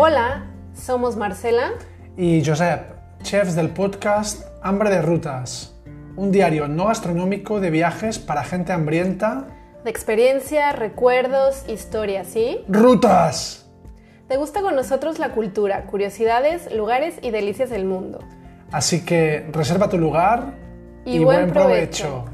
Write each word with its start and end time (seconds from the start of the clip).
Hola, 0.00 0.44
somos 0.74 1.16
Marcela 1.16 1.72
y 2.16 2.44
Josep, 2.46 2.82
chefs 3.24 3.56
del 3.56 3.70
podcast 3.70 4.44
Hambre 4.62 4.90
de 4.90 5.02
Rutas, 5.02 5.74
un 6.14 6.30
diario 6.30 6.68
no 6.68 6.86
gastronómico 6.86 7.58
de 7.58 7.70
viajes 7.70 8.20
para 8.20 8.44
gente 8.44 8.72
hambrienta. 8.72 9.48
De 9.82 9.90
experiencia, 9.90 10.70
recuerdos, 10.70 11.64
historias, 11.68 12.28
¿sí? 12.28 12.60
¡Rutas! 12.68 13.68
¿Te 14.28 14.36
gusta 14.36 14.62
con 14.62 14.76
nosotros 14.76 15.18
la 15.18 15.32
cultura, 15.32 15.86
curiosidades, 15.86 16.72
lugares 16.72 17.16
y 17.20 17.32
delicias 17.32 17.68
del 17.68 17.84
mundo? 17.84 18.20
Así 18.70 19.04
que 19.04 19.48
reserva 19.50 19.88
tu 19.88 19.98
lugar 19.98 20.54
y, 21.04 21.18
buen, 21.24 21.50
provecho. 21.50 22.24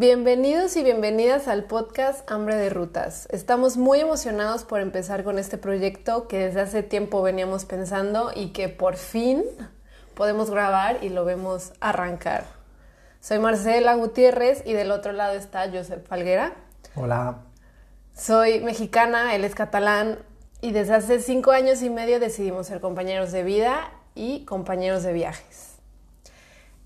Bienvenidos 0.00 0.76
y 0.76 0.84
bienvenidas 0.84 1.48
al 1.48 1.64
podcast 1.64 2.30
Hambre 2.30 2.54
de 2.54 2.70
Rutas. 2.70 3.26
Estamos 3.32 3.76
muy 3.76 3.98
emocionados 3.98 4.62
por 4.62 4.80
empezar 4.80 5.24
con 5.24 5.40
este 5.40 5.58
proyecto 5.58 6.28
que 6.28 6.38
desde 6.38 6.60
hace 6.60 6.84
tiempo 6.84 7.20
veníamos 7.20 7.64
pensando 7.64 8.30
y 8.32 8.50
que 8.50 8.68
por 8.68 8.94
fin 8.94 9.42
podemos 10.14 10.52
grabar 10.52 11.02
y 11.02 11.08
lo 11.08 11.24
vemos 11.24 11.72
arrancar. 11.80 12.44
Soy 13.20 13.40
Marcela 13.40 13.96
Gutiérrez 13.96 14.62
y 14.64 14.72
del 14.72 14.92
otro 14.92 15.10
lado 15.10 15.34
está 15.34 15.68
Josep 15.68 16.06
Falguera. 16.06 16.52
Hola. 16.94 17.38
Soy 18.16 18.60
mexicana, 18.60 19.34
él 19.34 19.42
es 19.42 19.56
catalán 19.56 20.20
y 20.60 20.70
desde 20.70 20.94
hace 20.94 21.18
cinco 21.18 21.50
años 21.50 21.82
y 21.82 21.90
medio 21.90 22.20
decidimos 22.20 22.68
ser 22.68 22.80
compañeros 22.80 23.32
de 23.32 23.42
vida 23.42 23.90
y 24.14 24.44
compañeros 24.44 25.02
de 25.02 25.12
viajes. 25.12 25.72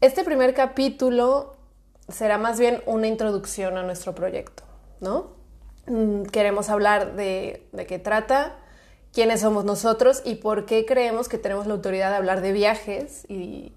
Este 0.01 0.25
primer 0.25 0.55
capítulo 0.55 1.61
será 2.13 2.39
más 2.39 2.59
bien 2.59 2.83
una 2.87 3.07
introducción 3.07 3.77
a 3.77 3.83
nuestro 3.83 4.15
proyecto, 4.15 4.63
¿no? 5.01 5.31
Mm, 5.87 6.25
queremos 6.25 6.69
hablar 6.69 7.17
de, 7.17 7.67
qué 7.89 7.99
trata, 7.99 8.57
quiénes 9.13 9.41
somos 9.41 9.65
nosotros 9.65 10.23
y 10.25 10.37
por 10.37 10.65
qué 10.65 10.87
creemos 10.87 11.29
que 11.29 11.39
tenemos 11.39 11.67
la 11.67 11.75
autoridad 11.75 12.11
de 12.11 12.17
hablar 12.17 12.41
de 12.41 12.53
viajes 12.53 13.27
y, 13.29 13.73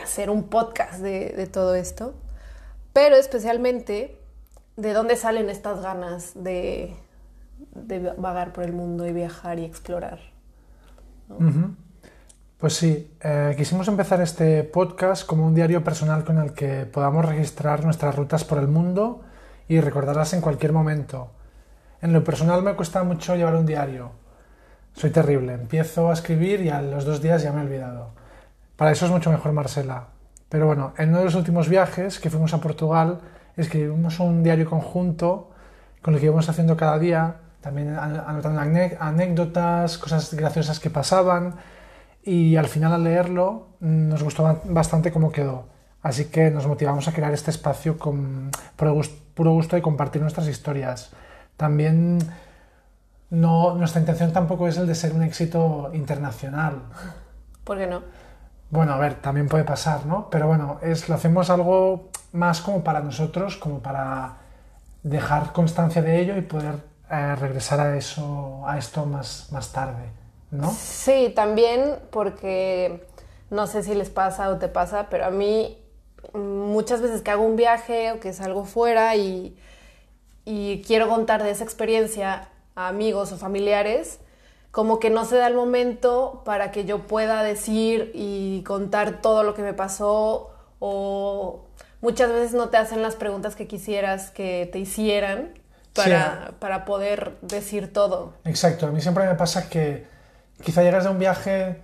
hacer 0.00 0.30
un 0.30 0.44
podcast 0.44 1.00
de, 1.00 1.48
todo 1.50 1.74
esto, 1.74 2.14
pero 2.92 3.16
especialmente 3.16 4.18
de 4.76 4.92
dónde 4.92 5.16
salen 5.16 5.48
estas 5.48 5.80
ganas 5.82 6.32
de, 6.34 6.94
vagar 8.18 8.52
por 8.52 8.64
el 8.64 8.72
mundo 8.72 9.06
y 9.06 9.12
viajar 9.12 9.58
y 9.58 9.64
explorar. 9.64 10.20
Pues 12.60 12.74
sí, 12.74 13.10
eh, 13.22 13.54
quisimos 13.56 13.88
empezar 13.88 14.20
este 14.20 14.64
podcast 14.64 15.24
como 15.24 15.46
un 15.46 15.54
diario 15.54 15.82
personal 15.82 16.24
con 16.24 16.36
el 16.36 16.52
que 16.52 16.84
podamos 16.84 17.24
registrar 17.24 17.82
nuestras 17.86 18.14
rutas 18.14 18.44
por 18.44 18.58
el 18.58 18.68
mundo 18.68 19.22
y 19.66 19.80
recordarlas 19.80 20.34
en 20.34 20.42
cualquier 20.42 20.74
momento. 20.74 21.30
En 22.02 22.12
lo 22.12 22.22
personal 22.22 22.62
me 22.62 22.74
cuesta 22.74 23.02
mucho 23.02 23.34
llevar 23.34 23.54
un 23.54 23.64
diario. 23.64 24.10
Soy 24.92 25.08
terrible, 25.08 25.54
empiezo 25.54 26.10
a 26.10 26.12
escribir 26.12 26.60
y 26.60 26.68
a 26.68 26.82
los 26.82 27.06
dos 27.06 27.22
días 27.22 27.42
ya 27.42 27.50
me 27.50 27.62
he 27.62 27.64
olvidado. 27.64 28.10
Para 28.76 28.90
eso 28.90 29.06
es 29.06 29.10
mucho 29.10 29.30
mejor 29.30 29.52
Marcela. 29.52 30.08
Pero 30.50 30.66
bueno, 30.66 30.92
en 30.98 31.08
uno 31.08 31.20
de 31.20 31.24
los 31.24 31.36
últimos 31.36 31.66
viajes 31.66 32.20
que 32.20 32.28
fuimos 32.28 32.52
a 32.52 32.60
Portugal, 32.60 33.20
escribimos 33.56 34.20
un 34.20 34.42
diario 34.42 34.68
conjunto 34.68 35.48
con 36.02 36.12
lo 36.12 36.20
que 36.20 36.26
íbamos 36.26 36.46
haciendo 36.50 36.76
cada 36.76 36.98
día, 36.98 37.36
también 37.62 37.96
anotando 37.96 38.60
anécdotas, 38.60 39.96
cosas 39.96 40.34
graciosas 40.34 40.78
que 40.78 40.90
pasaban 40.90 41.54
y 42.22 42.56
al 42.56 42.66
final 42.66 42.92
al 42.92 43.04
leerlo 43.04 43.68
nos 43.80 44.22
gustó 44.22 44.60
bastante 44.64 45.12
cómo 45.12 45.32
quedó. 45.32 45.68
Así 46.02 46.26
que 46.26 46.50
nos 46.50 46.66
motivamos 46.66 47.08
a 47.08 47.12
crear 47.12 47.32
este 47.32 47.50
espacio 47.50 47.98
con 47.98 48.50
puro 48.76 49.52
gusto 49.52 49.76
de 49.76 49.82
compartir 49.82 50.22
nuestras 50.22 50.48
historias. 50.48 51.10
También 51.56 52.18
no, 53.30 53.74
nuestra 53.74 54.00
intención 54.00 54.32
tampoco 54.32 54.66
es 54.66 54.76
el 54.76 54.86
de 54.86 54.94
ser 54.94 55.12
un 55.12 55.22
éxito 55.22 55.90
internacional. 55.92 56.82
¿Por 57.64 57.78
qué 57.78 57.86
no? 57.86 58.02
Bueno, 58.70 58.92
a 58.92 58.98
ver, 58.98 59.14
también 59.14 59.48
puede 59.48 59.64
pasar, 59.64 60.06
¿no? 60.06 60.30
Pero 60.30 60.46
bueno, 60.46 60.78
es, 60.82 61.08
lo 61.08 61.14
hacemos 61.14 61.50
algo 61.50 62.10
más 62.32 62.60
como 62.60 62.82
para 62.82 63.00
nosotros, 63.00 63.56
como 63.56 63.80
para 63.80 64.36
dejar 65.02 65.52
constancia 65.52 66.02
de 66.02 66.20
ello 66.20 66.36
y 66.36 66.42
poder 66.42 66.76
eh, 67.10 67.34
regresar 67.36 67.80
a 67.80 67.96
eso, 67.96 68.62
a 68.66 68.78
esto 68.78 69.06
más, 69.06 69.48
más 69.52 69.72
tarde. 69.72 70.19
¿No? 70.50 70.70
Sí, 70.72 71.32
también 71.34 71.96
porque 72.10 73.06
no 73.50 73.66
sé 73.66 73.82
si 73.82 73.94
les 73.94 74.10
pasa 74.10 74.48
o 74.50 74.58
te 74.58 74.68
pasa, 74.68 75.08
pero 75.10 75.26
a 75.26 75.30
mí 75.30 75.78
muchas 76.34 77.00
veces 77.00 77.22
que 77.22 77.30
hago 77.30 77.44
un 77.44 77.56
viaje 77.56 78.12
o 78.12 78.20
que 78.20 78.32
salgo 78.32 78.64
fuera 78.64 79.16
y, 79.16 79.56
y 80.44 80.82
quiero 80.86 81.08
contar 81.08 81.42
de 81.42 81.50
esa 81.50 81.64
experiencia 81.64 82.48
a 82.74 82.88
amigos 82.88 83.32
o 83.32 83.36
familiares, 83.36 84.20
como 84.70 85.00
que 85.00 85.10
no 85.10 85.24
se 85.24 85.36
da 85.36 85.48
el 85.48 85.54
momento 85.54 86.42
para 86.44 86.70
que 86.70 86.84
yo 86.84 87.06
pueda 87.06 87.42
decir 87.42 88.12
y 88.14 88.62
contar 88.64 89.20
todo 89.20 89.42
lo 89.42 89.54
que 89.54 89.62
me 89.62 89.74
pasó 89.74 90.50
o 90.78 91.64
muchas 92.00 92.30
veces 92.30 92.54
no 92.54 92.68
te 92.68 92.76
hacen 92.76 93.02
las 93.02 93.16
preguntas 93.16 93.56
que 93.56 93.66
quisieras 93.66 94.30
que 94.30 94.68
te 94.72 94.78
hicieran 94.78 95.54
para, 95.92 96.54
para 96.60 96.84
poder 96.84 97.36
decir 97.42 97.92
todo. 97.92 98.34
Exacto, 98.44 98.86
a 98.86 98.90
mí 98.90 99.00
siempre 99.00 99.26
me 99.26 99.34
pasa 99.34 99.68
que 99.68 100.06
quizá 100.62 100.82
llegas 100.82 101.04
de 101.04 101.10
un 101.10 101.18
viaje 101.18 101.82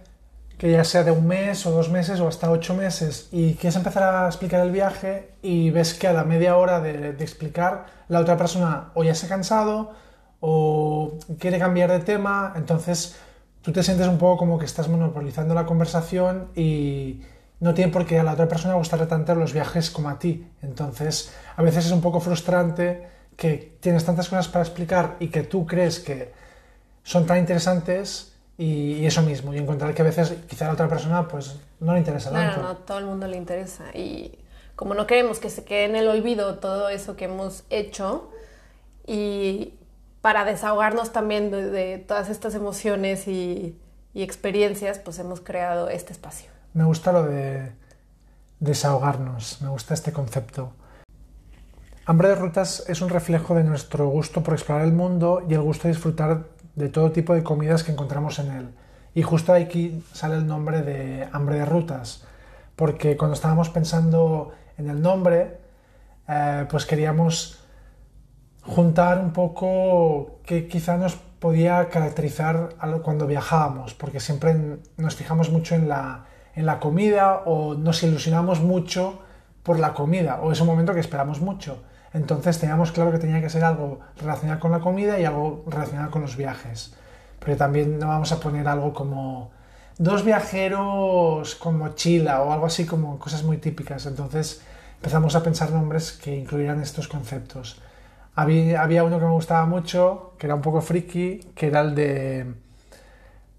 que 0.59 0.71
ya 0.71 0.85
sea 0.85 1.05
de 1.05 1.11
un 1.11 1.27
mes 1.27 1.67
o 1.67 1.71
dos 1.71 1.91
meses 1.91 2.19
o 2.21 2.29
hasta 2.29 2.51
ocho 2.51 2.75
meses 2.75 3.29
y 3.31 3.55
quieres 3.55 3.77
empezar 3.77 4.03
a 4.03 4.27
explicar 4.27 4.61
el 4.61 4.71
viaje 4.71 5.33
y 5.43 5.71
ves 5.71 5.93
que 5.95 6.09
a 6.09 6.13
la 6.13 6.25
media 6.25 6.57
hora 6.57 6.81
de, 6.81 7.11
explicar 7.21 7.87
la 8.09 8.21
otra 8.21 8.37
persona 8.37 8.91
o 8.95 9.05
ya 9.05 9.15
se 9.15 9.27
ha 9.27 9.29
cansado 9.29 9.93
o 10.41 11.19
quiere 11.39 11.59
cambiar 11.59 11.91
de 11.91 12.01
tema, 12.01 12.55
entonces 12.57 13.17
tú 13.63 13.73
te 13.73 13.83
sientes 13.83 14.07
un 14.07 14.19
poco 14.19 14.39
como 14.39 14.59
que 14.59 14.65
estás 14.65 14.89
monopolizando 14.89 15.55
la 15.55 15.67
conversación 15.67 16.49
y 16.55 17.23
no 17.61 17.75
tiene 17.75 17.93
por 17.93 18.07
qué 18.07 18.19
a 18.19 18.23
la 18.23 18.33
otra 18.33 18.49
persona 18.49 18.75
gustarle 18.75 19.07
tanto 19.07 19.35
los 19.35 19.53
viajes 19.53 19.91
como 19.91 20.09
a 20.09 20.19
ti. 20.19 20.47
Entonces 20.63 21.33
a 21.57 21.63
veces 21.63 21.87
es 21.87 21.93
un 21.93 22.01
poco 22.01 22.21
frustrante 22.21 23.09
que 23.37 23.77
tienes 23.81 24.05
tantas 24.05 24.29
cosas 24.29 24.49
para 24.49 24.65
explicar 24.65 25.17
y 25.21 25.29
que 25.29 25.43
tú 25.43 25.67
crees 25.67 26.01
que 26.01 26.33
son 27.03 27.27
tan 27.27 27.39
interesantes 27.39 28.36
y, 28.59 29.05
eso 29.05 29.23
mismo, 29.23 29.53
y 29.53 29.59
encontrar 29.59 29.95
que 29.95 30.03
a 30.03 30.05
veces 30.05 30.35
quizá 30.49 30.65
a 30.65 30.69
la 30.69 30.75
otra 30.75 30.89
persona 30.89 31.29
pues 31.29 31.57
no 31.81 31.93
le 31.93 31.99
interesa 31.99 32.31
tanto. 32.31 32.63
No, 32.63 32.69
no, 32.69 32.77
todo 32.77 32.99
el 32.99 33.05
mundo 33.05 33.27
le 33.27 33.37
interesa. 33.37 33.85
Y 33.95 34.39
como 34.75 34.95
no 34.95 35.07
queremos 35.07 35.39
que 35.39 35.51
se 35.51 35.65
quede 35.65 35.85
en 35.85 35.97
el 35.97 36.09
olvido 36.09 36.59
todo 36.59 36.89
eso 36.89 37.17
que 37.17 37.27
hemos 37.27 37.65
hecho, 37.71 38.31
y 39.07 39.75
para 40.23 40.45
desahogarnos 40.45 41.13
también 41.13 41.51
de, 41.51 41.99
todas 41.99 42.31
estas 42.31 42.55
emociones 42.55 43.29
y, 43.29 43.79
y, 44.15 44.23
experiencias, 44.23 44.99
pues 44.99 45.19
hemos 45.19 45.41
creado 45.41 45.89
este 45.89 46.13
espacio. 46.13 46.51
Me 46.73 46.85
gusta 46.85 47.13
lo 47.13 47.25
de 47.25 47.73
desahogarnos, 48.59 49.61
me 49.61 49.69
gusta 49.69 49.95
este 49.95 50.13
concepto. 50.13 50.73
Hambre 52.07 52.29
de 52.29 52.35
Rutas 52.37 52.85
es 52.89 53.01
un 53.01 53.09
reflejo 53.09 53.55
de 53.55 53.65
nuestro 53.65 54.09
gusto 54.09 54.43
por 54.43 54.55
explorar 54.55 54.85
el 54.85 54.93
mundo 54.93 55.45
y 55.49 55.55
el 55.55 55.63
gusto 55.63 55.89
de 55.89 55.95
disfrutar 55.95 56.45
de 56.77 56.89
todo 56.89 57.11
tipo 57.11 57.35
de 57.35 57.43
comidas 57.43 57.83
que 57.83 57.93
encontramos 57.93 58.39
en 58.39 58.51
él. 58.53 58.69
Y 59.15 59.23
justo 59.23 59.53
aquí 59.53 60.05
sale 60.13 60.37
el 60.37 60.47
nombre 60.47 60.83
de 60.83 61.27
Hambre 61.33 61.57
de 61.57 61.65
Rutas, 61.65 62.25
porque 62.77 63.17
cuando 63.17 63.35
estábamos 63.35 63.71
pensando 63.71 64.53
en 64.77 64.91
el 64.91 65.01
nombre, 65.01 65.59
eh, 66.29 66.67
pues 66.71 66.85
queríamos 66.87 67.59
juntar 68.63 69.19
un 69.19 69.33
poco 69.33 70.41
que 70.45 70.69
quizá 70.69 70.97
nos 70.99 71.17
podía 71.17 71.89
caracterizar 71.89 72.71
cuando 73.03 73.27
viajábamos, 73.27 73.95
porque 73.95 74.21
siempre 74.21 74.79
nos 74.97 75.15
fijamos 75.15 75.51
mucho 75.51 75.75
en 75.75 75.89
la, 75.89 76.27
en 76.55 76.67
la 76.67 76.79
comida 76.81 77.43
o 77.47 77.75
nos 77.75 78.03
ilusionamos 78.03 78.61
mucho 78.61 79.21
por 79.63 79.79
la 79.79 79.95
comida, 79.95 80.41
o 80.43 80.53
es 80.53 80.61
un 80.61 80.67
momento 80.67 80.93
que 80.93 81.01
esperamos 81.01 81.41
mucho. 81.41 81.83
Entonces 82.17 82.59
teníamos 82.59 82.93
claro 82.93 83.13
que 83.13 83.19
tenía 83.19 83.43
que 83.43 83.51
ser 83.51 83.63
algo 83.63 84.01
relacionado 84.19 84.59
con 84.59 84.73
la 84.73 84.81
comida 84.81 85.21
y 85.21 85.27
algo 85.27 85.65
relacionado 85.67 86.11
con 86.11 86.23
los 86.23 86.35
viajes. 86.35 86.95
Pero 87.39 87.59
también 87.59 87.99
no 87.99 88.09
vamos 88.09 88.33
a 88.33 88.41
poner 88.41 88.67
algo 88.67 88.95
como 88.95 89.51
dos 89.99 90.25
viajeros 90.25 91.55
con 91.57 91.77
mochila 91.77 92.41
o 92.41 92.53
algo 92.53 92.67
así 92.67 92.87
como 92.87 93.19
cosas 93.19 93.43
muy 93.43 93.59
típicas. 93.59 94.07
Entonces 94.07 94.63
empezamos 94.97 95.37
a 95.37 95.43
pensar 95.43 95.71
nombres 95.71 96.13
que 96.13 96.35
incluyeran 96.35 96.81
estos 96.81 97.07
conceptos. 97.07 97.83
Había, 98.35 99.05
uno 99.05 99.19
que 99.19 99.25
me 99.27 99.33
gustaba 99.33 99.67
mucho, 99.67 100.33
que 100.39 100.47
era 100.47 100.55
un 100.55 100.63
poco 100.63 100.81
friki, 100.81 101.53
que 101.55 101.67
era 101.67 101.83
el 101.83 101.95
de... 101.95 102.55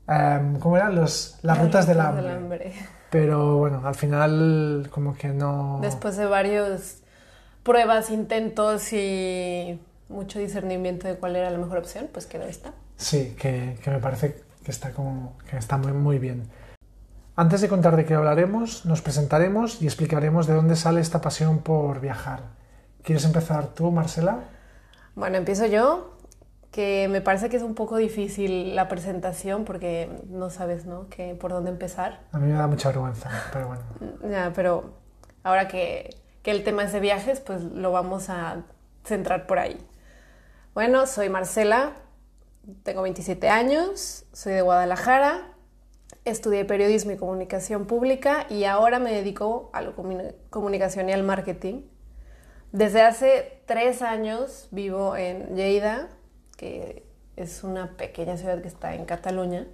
Em, 0.07 0.59
¿Cómo 0.59 0.77
eran? 0.77 0.95
Los, 0.95 1.37
las 1.43 1.59
rutas 1.59 1.85
del 1.85 1.99
hambre. 1.99 2.73
Pero 3.11 3.57
bueno, 3.57 3.81
al 3.85 3.95
final 3.95 4.89
como 4.91 5.15
que 5.15 5.27
no... 5.27 5.79
Después 5.81 6.17
de 6.17 6.25
varios 6.25 7.01
pruebas, 7.67 8.09
intentos 8.09 8.93
y 8.93 9.77
mucho 10.07 10.39
discernimiento 10.39 11.05
de 11.05 11.17
cuál 11.17 11.35
era 11.35 11.49
la 11.49 11.57
mejor 11.57 11.79
opción, 11.79 12.07
pues 12.13 12.25
quedó 12.25 12.45
esta. 12.45 12.71
Sí, 12.95 13.35
que, 13.37 13.77
me 13.85 13.99
parece 13.99 14.41
que 14.63 14.71
está, 14.71 14.93
como, 14.93 15.37
que 15.49 15.57
está 15.57 15.77
muy, 15.77 15.91
muy 15.91 16.17
bien. 16.17 16.49
Antes 17.35 17.59
de 17.59 17.67
contar 17.67 17.97
de 17.97 18.05
qué 18.05 18.13
hablaremos, 18.13 18.85
nos 18.85 19.01
presentaremos 19.01 19.81
y 19.81 19.85
explicaremos 19.85 20.47
de 20.47 20.53
dónde 20.53 20.77
sale 20.77 21.01
esta 21.01 21.19
pasión 21.19 21.59
por 21.59 21.99
viajar. 21.99 22.39
¿Quieres 23.03 23.25
empezar 23.25 23.67
tú, 23.67 23.91
Marcela? 23.91 24.45
Bueno, 25.15 25.35
empiezo 25.35 25.65
yo. 25.65 26.13
que 26.71 27.07
me 27.09 27.19
parece 27.19 27.49
que 27.49 27.57
es 27.57 27.63
un 27.63 27.75
poco 27.75 27.97
difícil 27.97 28.75
la 28.75 28.87
presentación 28.87 29.65
porque 29.65 30.09
no 30.29 30.49
sabes, 30.49 30.85
¿no? 30.85 31.09
Que, 31.09 31.35
por 31.35 31.51
dónde 31.51 31.71
empezar. 31.71 32.21
A 32.31 32.39
mí 32.39 32.47
me 32.47 32.57
da 32.57 32.67
mucha 32.67 32.89
vergüenza, 32.89 33.29
pero 33.51 33.67
bueno. 33.67 33.83
Ya, 34.31 34.53
pero 34.55 34.93
ahora 35.43 35.67
que, 35.67 36.09
que 36.47 36.51
el 36.51 36.63
tema 36.63 36.85
es 36.85 36.93
de 36.93 37.01
viajes, 37.01 37.41
pues 37.41 37.61
lo 37.61 37.91
vamos 37.91 38.29
a 38.29 38.63
centrar 39.03 39.47
por 39.47 39.59
ahí. 39.59 39.77
Bueno, 40.73 41.05
soy 41.05 41.27
Marcela, 41.27 41.91
tengo 42.83 43.01
27 43.01 43.49
años, 43.49 44.23
soy 44.31 44.53
de 44.53 44.61
Guadalajara, 44.61 45.41
estudié 46.23 46.63
periodismo 46.63 47.11
y 47.11 47.17
comunicación 47.17 47.85
pública 47.85 48.45
y 48.49 48.63
ahora 48.63 48.97
me 48.97 49.11
dedico 49.11 49.69
a 49.73 49.81
la 49.81 49.91
comunicación 50.49 51.09
y 51.09 51.11
al 51.11 51.23
marketing. 51.23 51.81
Desde 52.71 53.01
hace 53.01 53.61
tres 53.65 54.01
años 54.01 54.69
vivo 54.71 55.17
en 55.17 55.53
Lleida, 55.57 56.07
que 56.55 57.05
es 57.35 57.65
una 57.65 57.97
pequeña 57.97 58.37
ciudad 58.37 58.61
que 58.61 58.69
está 58.69 58.95
en 58.95 59.03
Cataluña. 59.03 59.67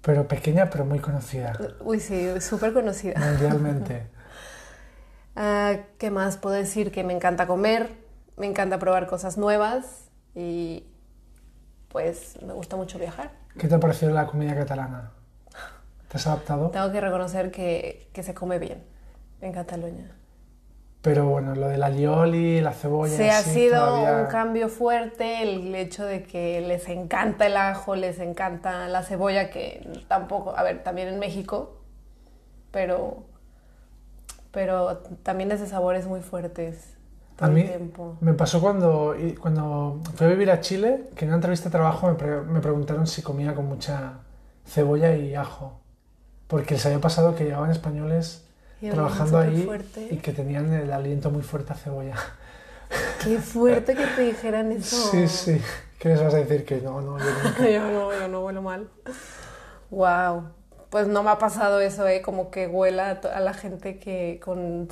Pero 0.00 0.28
pequeña, 0.28 0.70
pero 0.70 0.84
muy 0.84 1.00
conocida. 1.00 1.58
Uy, 1.80 1.98
sí, 1.98 2.40
súper 2.40 2.72
conocida. 2.72 3.18
Mundialmente. 3.18 4.06
Ah, 5.36 5.76
¿Qué 5.98 6.10
más 6.10 6.36
puedo 6.36 6.54
decir? 6.54 6.92
Que 6.92 7.02
me 7.04 7.12
encanta 7.12 7.46
comer, 7.46 7.90
me 8.36 8.46
encanta 8.46 8.78
probar 8.78 9.06
cosas 9.06 9.36
nuevas 9.36 10.08
y 10.34 10.84
pues 11.88 12.40
me 12.42 12.52
gusta 12.52 12.76
mucho 12.76 12.98
viajar. 12.98 13.32
¿Qué 13.58 13.68
te 13.68 13.74
ha 13.74 13.80
parecido 13.80 14.12
la 14.12 14.26
comida 14.26 14.54
catalana? 14.54 15.10
¿Te 16.08 16.16
has 16.16 16.26
adaptado? 16.26 16.70
Tengo 16.70 16.90
que 16.92 17.00
reconocer 17.00 17.50
que, 17.50 18.08
que 18.12 18.22
se 18.22 18.34
come 18.34 18.58
bien 18.58 18.84
en 19.40 19.52
Cataluña. 19.52 20.10
Pero 21.02 21.26
bueno, 21.28 21.54
lo 21.54 21.68
del 21.68 21.82
alioli, 21.82 22.60
la 22.62 22.72
cebolla. 22.72 23.14
Sí, 23.16 23.28
ha 23.28 23.42
sido 23.42 23.84
todavía- 23.84 24.22
un 24.22 24.26
cambio 24.28 24.68
fuerte 24.70 25.42
el 25.42 25.74
hecho 25.74 26.04
de 26.06 26.22
que 26.22 26.60
les 26.62 26.88
encanta 26.88 27.46
el 27.46 27.56
ajo, 27.58 27.94
les 27.94 28.20
encanta 28.20 28.88
la 28.88 29.02
cebolla, 29.02 29.50
que 29.50 29.86
tampoco, 30.08 30.56
a 30.56 30.62
ver, 30.62 30.82
también 30.82 31.08
en 31.08 31.18
México, 31.18 31.78
pero, 32.70 33.24
pero 34.54 34.98
también 35.22 35.50
es 35.52 35.60
de 35.60 35.66
sabores 35.66 36.06
muy 36.06 36.20
fuertes 36.20 36.94
todo 37.36 37.48
A 37.48 37.50
mí 37.50 37.62
el 37.62 37.66
tiempo. 37.66 38.16
me 38.20 38.32
pasó 38.32 38.60
cuando, 38.60 39.14
cuando 39.40 40.00
fui 40.14 40.26
a 40.28 40.30
vivir 40.30 40.50
a 40.52 40.60
Chile, 40.60 41.08
que 41.16 41.24
en 41.24 41.30
una 41.30 41.36
entrevista 41.36 41.68
de 41.68 41.72
trabajo 41.72 42.06
me, 42.06 42.14
pre- 42.14 42.42
me 42.42 42.60
preguntaron 42.60 43.06
si 43.08 43.22
comía 43.22 43.54
con 43.54 43.66
mucha 43.66 44.20
cebolla 44.64 45.14
y 45.16 45.34
ajo. 45.34 45.80
Porque 46.46 46.74
les 46.74 46.86
había 46.86 47.00
pasado 47.00 47.34
que 47.34 47.44
llegaban 47.44 47.70
españoles 47.72 48.44
Y 48.80 48.90
trabajando 48.90 49.38
ahí 49.38 49.64
fuerte. 49.64 50.08
y 50.12 50.18
que 50.18 50.32
tenían 50.32 50.72
el 50.72 50.92
aliento 50.92 51.30
muy 51.30 51.42
fuerte 51.42 51.72
a 51.72 51.76
cebolla. 51.76 52.14
Qué 53.24 53.38
fuerte 53.38 53.96
que 53.96 54.06
te 54.06 54.22
dijeran 54.22 54.70
eso. 54.70 54.94
Sí, 55.10 55.26
sí. 55.26 55.60
¿Qué 55.98 56.10
les 56.10 56.22
vas 56.22 56.34
a 56.34 56.36
decir? 56.36 56.64
Que 56.64 56.80
no, 56.82 57.00
no, 57.00 57.18
yo 57.18 57.24
nunca. 57.44 57.68
yo 57.68 57.80
no, 57.90 58.12
yo 58.12 58.28
no 58.28 58.44
huelo 58.44 58.62
mal. 58.62 58.88
Wow. 59.90 60.50
Pues 60.94 61.08
no 61.08 61.24
me 61.24 61.30
ha 61.30 61.38
pasado 61.38 61.80
eso, 61.80 62.06
¿eh? 62.06 62.22
Como 62.22 62.52
que 62.52 62.68
huela 62.68 63.20
a, 63.34 63.40
la 63.40 63.52
gente 63.52 63.98
que 63.98 64.38
con 64.40 64.86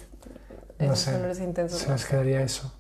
No 0.81 0.95
esos 0.95 0.99
sé. 0.99 1.45
intensos. 1.45 1.79
Se 1.79 1.87
¿no? 1.87 1.93
les 1.93 2.05
quedaría 2.07 2.43
eso. 2.43 2.73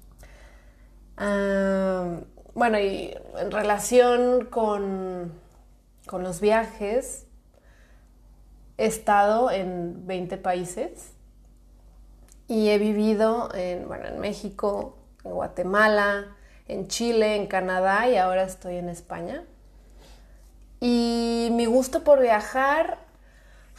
Bueno, 2.52 2.80
y 2.80 3.16
en 3.38 3.52
relación 3.52 4.46
con, 4.46 5.30
con 6.08 6.24
los 6.24 6.40
viajes, 6.40 7.28
he 8.76 8.86
estado 8.86 9.52
en 9.52 10.04
20 10.04 10.36
países 10.38 11.12
y 12.48 12.70
he 12.70 12.78
vivido 12.78 13.54
en, 13.54 13.86
bueno, 13.86 14.08
en 14.08 14.18
México, 14.18 14.98
en 15.22 15.30
Guatemala, 15.30 16.34
en 16.66 16.88
Chile, 16.88 17.36
en 17.36 17.46
Canadá 17.46 18.08
y 18.08 18.16
ahora 18.16 18.42
estoy 18.42 18.78
en 18.78 18.88
España. 18.88 19.44
Y 20.80 21.50
mi 21.52 21.66
gusto 21.66 22.02
por 22.02 22.20
viajar 22.20 23.01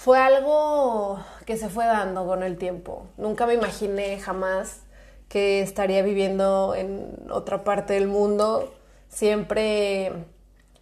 fue 0.04 0.20
algo 0.20 1.24
que 1.46 1.56
se 1.56 1.70
fue 1.70 1.86
dando 1.86 2.28
con 2.28 2.44
el 2.44 2.58
tiempo. 2.58 3.08
Nunca 3.16 3.48
me 3.48 3.54
imaginé 3.54 4.20
jamás 4.20 4.82
que 5.30 5.62
estaría 5.62 6.02
viviendo 6.02 6.76
en 6.76 7.26
otra 7.32 7.64
parte 7.64 7.94
del 7.94 8.10
mundo. 8.10 8.74
Siempre 9.08 10.12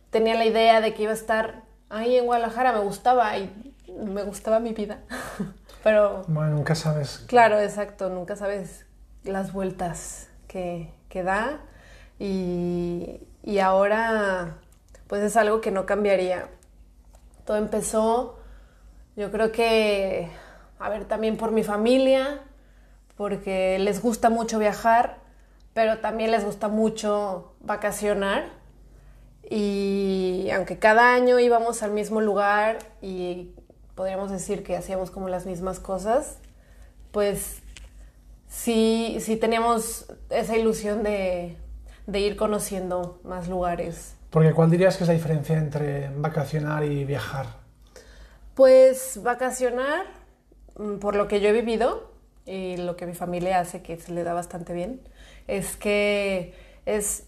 tenía 0.10 0.34
la 0.34 0.46
idea 0.46 0.82
de 0.82 0.96
que 0.96 1.04
iba 1.04 1.12
a 1.12 1.14
estar 1.14 1.62
ahí 1.92 2.18
en 2.18 2.26
Guadalajara. 2.26 2.72
Me 2.74 2.80
gustaba 2.80 3.38
y 3.38 3.76
me 3.96 4.24
gustaba 4.24 4.60
mi 4.60 4.74
vida. 4.74 5.02
Pero 5.84 6.24
Bueno, 6.28 6.56
nunca 6.56 6.74
sabes. 6.74 7.24
Claro, 7.28 7.60
exacto, 7.60 8.10
nunca 8.10 8.36
sabes 8.36 8.88
las 9.24 9.54
vueltas 9.54 10.30
que, 10.48 10.92
que 11.10 11.22
da 11.22 11.60
y, 12.18 13.22
y 13.44 13.60
ahora 13.60 14.58
pues 15.06 15.22
es 15.22 15.38
algo 15.38 15.62
que 15.62 15.70
no 15.70 15.86
cambiaría. 15.86 16.48
Todo 17.46 17.58
empezó, 17.58 18.41
yo 19.16 19.32
creo 19.32 19.52
que, 19.52 20.30
a 20.80 20.90
ver, 20.90 21.06
también 21.06 21.38
por 21.38 21.52
mi 21.52 21.64
familia, 21.64 22.42
porque 23.18 23.78
les 23.80 24.02
gusta 24.02 24.30
mucho 24.30 24.58
viajar, 24.60 25.18
pero 25.74 26.00
también 26.00 26.32
les 26.32 26.44
gusta 26.44 26.68
mucho 26.68 27.54
vacacionar. 27.60 28.46
Y 29.50 30.50
aunque 30.56 30.80
cada 30.80 31.14
año 31.14 31.40
íbamos 31.40 31.84
al 31.84 31.92
mismo 31.92 32.22
lugar 32.22 32.80
y 33.02 33.52
podríamos 33.96 34.32
decir 34.32 34.64
que 34.64 34.78
hacíamos 34.78 35.12
como 35.12 35.28
las 35.30 35.46
mismas 35.46 35.80
cosas, 35.80 36.40
pues 37.12 37.62
sí, 38.48 39.18
sí 39.20 39.36
teníamos 39.36 40.06
esa 40.30 40.58
ilusión 40.58 41.04
de, 41.04 41.58
de 42.08 42.20
ir 42.20 42.38
conociendo 42.38 43.20
más 43.24 43.48
lugares. 43.48 44.16
Porque 44.30 44.54
¿cuál 44.54 44.72
dirías 44.72 44.96
que 44.96 45.04
es 45.04 45.08
la 45.10 45.14
diferencia 45.14 45.58
entre 45.58 46.10
vacacionar 46.16 46.86
y 46.86 47.04
viajar? 47.04 47.61
Pues 48.56 49.22
vacacionar, 49.24 50.06
mm, 50.78 50.98
por 50.98 51.16
lo 51.16 51.28
que 51.28 51.40
yo 51.40 51.50
he 51.50 51.54
vivido 51.54 52.12
y 52.46 52.78
lo 52.78 52.98
que 52.98 53.06
mi 53.06 53.14
familia 53.14 53.60
hace, 53.60 53.82
que 53.82 53.98
se 53.98 54.12
le 54.12 54.24
da 54.24 54.34
bastante 54.34 54.74
bien, 54.74 55.02
es 55.48 55.78
que 55.78 56.54
es 56.86 57.28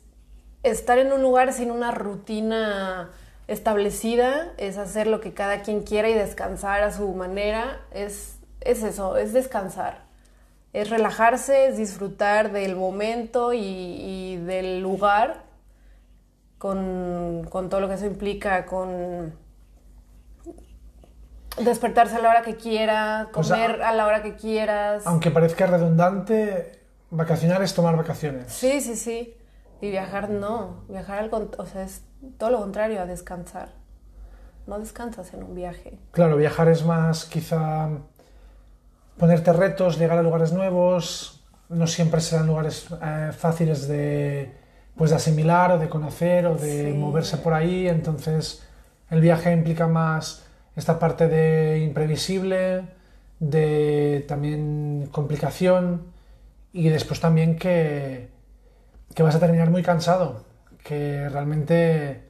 estar 0.63 0.97
en 0.97 1.13
un 1.13 1.21
lugar 1.21 1.53
sin 1.53 1.71
una 1.71 1.91
rutina 1.91 3.11
establecida, 3.47 4.53
es 4.57 4.77
hacer 4.77 5.07
lo 5.07 5.21
que 5.21 5.33
cada 5.33 5.61
quien 5.61 5.83
quiera 5.83 6.09
y 6.09 6.13
descansar 6.13 6.83
a 6.83 6.91
su 6.91 7.13
manera, 7.13 7.81
es, 7.91 8.39
es 8.61 8.83
eso, 8.83 9.17
es 9.17 9.31
descansar, 9.31 10.03
es 10.73 10.89
relajarse, 10.89 11.67
es 11.67 11.77
disfrutar 11.77 12.51
del 12.51 12.75
momento 12.75 13.53
y, 13.53 13.59
y 13.59 14.37
del 14.37 14.81
lugar 14.81 15.43
con, 16.57 17.47
con 17.49 17.69
todo 17.69 17.79
lo 17.81 17.87
que 17.87 17.95
eso 17.95 18.05
implica, 18.05 18.65
con 18.65 19.33
despertarse 21.57 22.15
a 22.15 22.19
la 22.19 22.29
hora 22.29 22.41
que 22.41 22.55
quiera, 22.55 23.29
O 23.33 23.43
sea, 23.43 23.55
comer 23.67 23.81
a 23.83 23.93
la 23.93 24.07
hora 24.07 24.23
que 24.23 24.35
quieras. 24.35 25.03
Aunque 25.05 25.31
parezca 25.31 25.65
redundante, 25.67 26.79
vacacionar 27.09 27.61
es 27.61 27.73
tomar 27.73 27.95
vacaciones. 27.95 28.51
Sí, 28.51 28.81
sí, 28.81 28.95
sí. 28.95 29.35
Y 29.81 29.91
viajar 29.91 30.29
no. 30.29 30.83
Viajar 30.87 31.19
al 31.19 31.29
o 31.33 31.65
sea, 31.65 31.83
es 31.83 32.03
todo 32.37 32.49
lo 32.51 32.59
contrario 32.59 33.01
a 33.01 33.05
descansar. 33.05 33.69
No 34.65 34.79
descansas 34.79 35.33
en 35.33 35.43
un 35.43 35.55
viaje. 35.55 35.99
Claro, 36.11 36.37
viajar 36.37 36.69
es 36.69 36.85
más 36.85 37.25
quizá 37.25 37.89
ponerte 39.17 39.51
retos, 39.53 39.99
llegar 39.99 40.17
a 40.17 40.23
lugares 40.23 40.53
nuevos, 40.53 41.43
no 41.69 41.85
siempre 41.85 42.21
serán 42.21 42.47
lugares 42.47 42.87
eh, 43.01 43.31
fáciles 43.37 43.87
de, 43.87 44.55
pues, 44.95 45.11
de 45.11 45.17
asimilar 45.17 45.71
o 45.73 45.77
de 45.79 45.89
conocer 45.89 46.45
o 46.47 46.55
de 46.55 46.91
Sí. 46.91 46.97
moverse 46.97 47.37
por 47.37 47.53
ahí, 47.53 47.87
entonces 47.87 48.63
el 49.09 49.21
viaje 49.21 49.51
implica 49.51 49.87
más 49.87 50.42
esta 50.75 50.99
parte 50.99 51.27
de 51.27 51.79
imprevisible, 51.79 52.83
de 53.39 54.25
también 54.27 55.07
complicación 55.11 56.03
y 56.71 56.89
después 56.89 57.19
también 57.19 57.57
que, 57.57 58.29
que 59.13 59.23
vas 59.23 59.35
a 59.35 59.39
terminar 59.39 59.69
muy 59.69 59.83
cansado, 59.83 60.43
que 60.83 61.29
realmente 61.29 62.23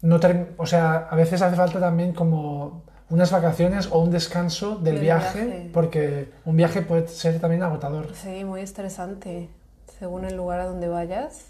no 0.00 0.20
o 0.56 0.66
sea, 0.66 1.08
a 1.10 1.16
veces 1.16 1.42
hace 1.42 1.56
falta 1.56 1.80
también 1.80 2.12
como 2.12 2.82
unas 3.10 3.32
vacaciones 3.32 3.88
o 3.90 3.98
un 4.00 4.10
descanso 4.10 4.76
del 4.76 4.94
Del 4.94 5.02
viaje, 5.02 5.44
viaje. 5.44 5.70
porque 5.72 6.28
un 6.44 6.56
viaje 6.56 6.82
puede 6.82 7.08
ser 7.08 7.40
también 7.40 7.62
agotador. 7.62 8.14
Sí, 8.14 8.44
muy 8.44 8.60
estresante. 8.60 9.48
Según 9.98 10.24
el 10.24 10.36
lugar 10.36 10.60
a 10.60 10.66
donde 10.66 10.86
vayas. 10.88 11.46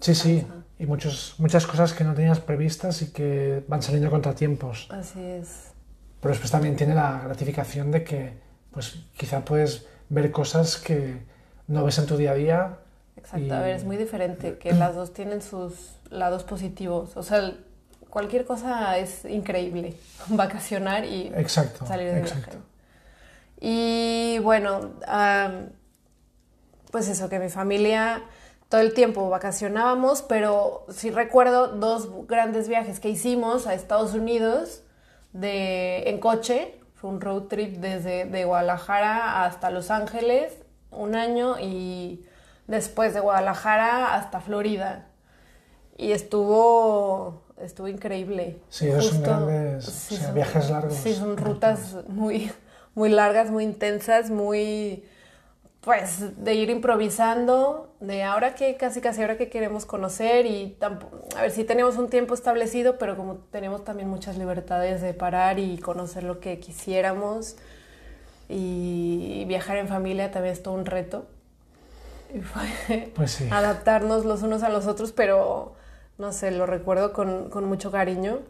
Sí, 0.00 0.14
sí, 0.14 0.46
y 0.78 0.86
muchos, 0.86 1.34
muchas 1.38 1.66
cosas 1.66 1.92
que 1.92 2.04
no 2.04 2.14
tenías 2.14 2.40
previstas 2.40 3.02
y 3.02 3.12
que 3.12 3.62
van 3.68 3.82
saliendo 3.82 4.08
a 4.08 4.10
contratiempos. 4.10 4.88
Así 4.90 5.20
es. 5.22 5.72
Pero 6.20 6.30
después 6.32 6.50
también 6.50 6.76
tiene 6.76 6.94
la 6.94 7.20
gratificación 7.24 7.90
de 7.90 8.02
que, 8.04 8.32
pues 8.70 8.96
quizá 9.16 9.44
puedes 9.44 9.86
ver 10.08 10.30
cosas 10.30 10.76
que 10.76 11.22
no 11.68 11.84
ves 11.84 11.98
en 11.98 12.06
tu 12.06 12.16
día 12.16 12.32
a 12.32 12.34
día. 12.34 12.78
Exacto. 13.16 13.46
Y- 13.46 13.50
A 13.50 13.60
ver, 13.60 13.76
es 13.76 13.84
muy 13.84 13.96
diferente. 13.96 14.56
Que 14.58 14.72
las 14.74 14.94
dos 14.94 15.12
tienen 15.12 15.42
sus 15.42 15.96
lados 16.10 16.44
positivos. 16.44 17.16
O 17.16 17.22
sea, 17.22 17.52
cualquier 18.08 18.44
cosa 18.46 18.96
es 18.98 19.24
increíble. 19.26 19.94
Vacacionar 20.28 21.04
y 21.04 21.30
Exacto, 21.36 21.86
salir 21.86 22.10
de 22.12 22.20
exacto. 22.20 22.56
viaje. 22.56 22.58
Y 23.60 24.38
bueno, 24.40 24.92
am, 25.06 25.68
pues 26.90 27.08
eso, 27.08 27.28
que 27.28 27.38
mi 27.38 27.50
familia 27.50 28.22
todo 28.70 28.80
el 28.80 28.94
tiempo 28.94 29.28
vacacionábamos, 29.28 30.22
pero 30.22 30.86
sí 30.90 31.10
recuerdo 31.10 31.68
dos 31.68 32.08
grandes 32.28 32.68
viajes 32.68 33.00
que 33.00 33.08
hicimos 33.10 33.66
a 33.66 33.74
Estados 33.74 34.14
Unidos 34.14 34.82
de, 35.32 36.04
en 36.08 36.18
coche. 36.20 36.76
Fue 36.94 37.10
un 37.10 37.20
road 37.20 37.42
trip 37.48 37.78
desde 37.78 38.26
de 38.26 38.44
Guadalajara 38.44 39.44
hasta 39.44 39.70
Los 39.70 39.90
Ángeles, 39.90 40.52
un 40.92 41.16
año, 41.16 41.56
y 41.58 42.24
después 42.68 43.12
de 43.12 43.20
Guadalajara 43.20 44.14
hasta 44.14 44.40
Florida. 44.40 45.08
Y 45.96 46.12
estuvo, 46.12 47.42
estuvo 47.60 47.88
increíble. 47.88 48.60
Sí, 48.68 48.88
son 49.00 49.22
grandes 49.22 49.84
sí, 49.84 50.14
o 50.14 50.18
sea, 50.18 50.26
son- 50.26 50.34
viajes 50.36 50.70
largos. 50.70 50.94
Sí, 50.94 51.12
son 51.14 51.36
rutas 51.36 51.96
muy, 52.06 52.52
muy 52.94 53.08
largas, 53.08 53.50
muy 53.50 53.64
intensas, 53.64 54.30
muy, 54.30 55.04
pues, 55.80 56.44
de 56.44 56.54
ir 56.54 56.68
improvisando, 56.70 57.94
de 58.00 58.22
ahora 58.22 58.54
que 58.54 58.76
casi 58.76 59.00
casi 59.00 59.22
ahora 59.22 59.38
que 59.38 59.48
queremos 59.48 59.86
conocer 59.86 60.44
y 60.46 60.76
a 61.36 61.42
ver 61.42 61.50
si 61.50 61.64
tenemos 61.64 61.96
un 61.96 62.10
tiempo 62.10 62.34
establecido, 62.34 62.98
pero 62.98 63.16
como 63.16 63.36
tenemos 63.50 63.84
también 63.84 64.08
muchas 64.08 64.36
libertades 64.36 65.00
de 65.00 65.14
parar 65.14 65.58
y 65.58 65.78
conocer 65.78 66.22
lo 66.24 66.38
que 66.38 66.58
quisiéramos 66.60 67.56
y 68.48 69.44
viajar 69.46 69.76
en 69.78 69.88
familia 69.88 70.30
también 70.30 70.52
es 70.52 70.62
todo 70.62 70.74
un 70.74 70.84
reto. 70.84 71.26
Y 72.34 72.40
fue 72.40 73.12
Pues 73.14 73.32
sí. 73.32 73.48
adaptarnos 73.50 74.24
los 74.24 74.42
unos 74.42 74.62
a 74.62 74.68
los 74.68 74.86
otros, 74.86 75.12
pero 75.12 75.74
no 76.18 76.32
sé, 76.32 76.50
lo 76.50 76.66
recuerdo 76.66 77.12
con, 77.12 77.48
con 77.48 77.64
mucho 77.64 77.90
cariño. 77.90 78.40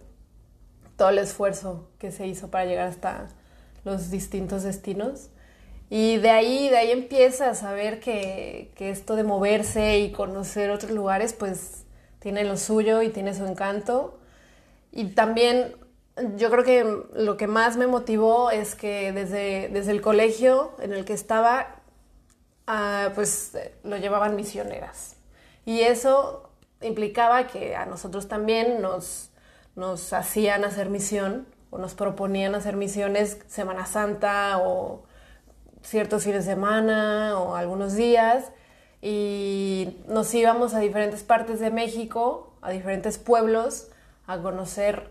Todo 0.96 1.10
el 1.10 1.18
esfuerzo 1.18 1.88
que 1.98 2.10
se 2.12 2.26
hizo 2.26 2.50
para 2.50 2.64
llegar 2.66 2.88
hasta 2.88 3.28
los 3.84 4.10
distintos 4.10 4.62
destinos. 4.64 5.30
Y 5.90 6.18
de 6.18 6.30
ahí, 6.30 6.68
de 6.68 6.78
ahí 6.78 6.92
empiezas 6.92 7.64
a 7.64 7.72
ver 7.72 8.00
que, 8.00 8.70
que 8.76 8.90
esto 8.90 9.16
de 9.16 9.24
moverse 9.24 9.98
y 9.98 10.12
conocer 10.12 10.70
otros 10.70 10.92
lugares, 10.92 11.32
pues 11.32 11.84
tiene 12.20 12.44
lo 12.44 12.56
suyo 12.56 13.02
y 13.02 13.10
tiene 13.10 13.34
su 13.34 13.44
encanto. 13.44 14.18
Y 14.92 15.06
también 15.08 15.74
yo 16.36 16.50
creo 16.50 16.64
que 16.64 17.04
lo 17.14 17.36
que 17.36 17.46
más 17.46 17.76
me 17.76 17.86
motivó 17.86 18.50
es 18.50 18.74
que 18.74 19.12
desde, 19.12 19.68
desde 19.68 19.92
el 19.92 20.00
colegio 20.00 20.72
en 20.80 20.92
el 20.92 21.04
que 21.04 21.12
estaba, 21.12 21.76
ah, 22.66 23.10
pues 23.14 23.56
lo 23.82 23.96
llevaban 23.96 24.36
misioneras. 24.36 25.16
Y 25.64 25.80
eso 25.80 26.50
implicaba 26.80 27.46
que 27.46 27.76
a 27.76 27.86
nosotros 27.86 28.28
también 28.28 28.80
nos, 28.80 29.30
nos 29.76 30.12
hacían 30.12 30.64
hacer 30.64 30.88
misión 30.88 31.46
o 31.70 31.78
nos 31.78 31.94
proponían 31.94 32.54
hacer 32.54 32.76
misiones 32.76 33.38
Semana 33.46 33.86
Santa 33.86 34.58
o 34.58 35.04
ciertos 35.82 36.24
fines 36.24 36.44
de 36.46 36.52
semana 36.52 37.38
o 37.38 37.56
algunos 37.56 37.94
días 37.94 38.52
y 39.02 39.98
nos 40.08 40.32
íbamos 40.34 40.74
a 40.74 40.80
diferentes 40.80 41.22
partes 41.22 41.60
de 41.60 41.70
México, 41.70 42.52
a 42.60 42.70
diferentes 42.70 43.18
pueblos, 43.18 43.88
a 44.26 44.38
conocer 44.38 45.10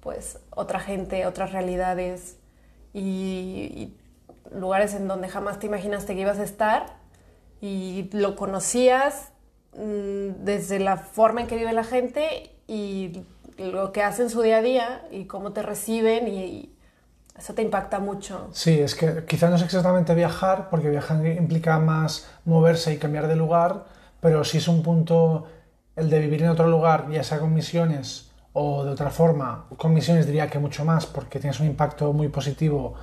pues 0.00 0.38
otra 0.50 0.78
gente, 0.78 1.26
otras 1.26 1.52
realidades 1.52 2.36
y, 2.92 3.94
lugares 4.54 4.94
en 4.94 5.08
donde 5.08 5.28
jamás 5.28 5.58
te 5.58 5.66
imaginaste 5.66 6.14
que 6.14 6.20
ibas 6.20 6.38
a 6.38 6.44
estar 6.44 6.98
y 7.60 8.08
lo 8.12 8.36
conocías 8.36 9.32
mm, 9.76 10.44
desde 10.44 10.78
la 10.78 10.98
forma 10.98 11.40
en 11.40 11.46
que 11.48 11.56
vive 11.56 11.72
la 11.72 11.82
gente 11.82 12.54
y 12.68 13.24
lo 13.56 13.90
que 13.90 14.02
hacen 14.02 14.30
su 14.30 14.42
día 14.42 14.58
a 14.58 14.62
día 14.62 15.08
y 15.10 15.24
cómo 15.24 15.52
te 15.52 15.62
reciben 15.62 16.28
y 16.28 16.73
eso 17.36 17.52
te 17.52 17.62
impacta 17.62 17.98
mucho. 17.98 18.48
Sí, 18.52 18.80
es 18.80 18.94
que 18.94 19.24
quizá 19.24 19.50
no 19.50 19.56
es 19.56 19.62
exactamente 19.62 20.14
viajar, 20.14 20.68
porque 20.70 20.88
viajar 20.88 21.26
implica 21.26 21.78
más 21.78 22.28
moverse 22.44 22.92
y 22.92 22.98
cambiar 22.98 23.26
de 23.26 23.36
lugar, 23.36 23.86
pero 24.20 24.44
sí 24.44 24.58
es 24.58 24.68
un 24.68 24.82
punto 24.82 25.46
el 25.96 26.10
de 26.10 26.20
vivir 26.20 26.42
en 26.42 26.50
otro 26.50 26.68
lugar, 26.68 27.10
ya 27.10 27.22
sea 27.22 27.38
con 27.38 27.52
misiones 27.52 28.30
o 28.52 28.84
de 28.84 28.90
otra 28.90 29.10
forma. 29.10 29.66
Con 29.76 29.92
misiones 29.92 30.26
diría 30.26 30.48
que 30.48 30.58
mucho 30.58 30.84
más, 30.84 31.06
porque 31.06 31.40
tienes 31.40 31.58
un 31.60 31.66
impacto 31.66 32.12
muy 32.12 32.28
positivo 32.28 32.94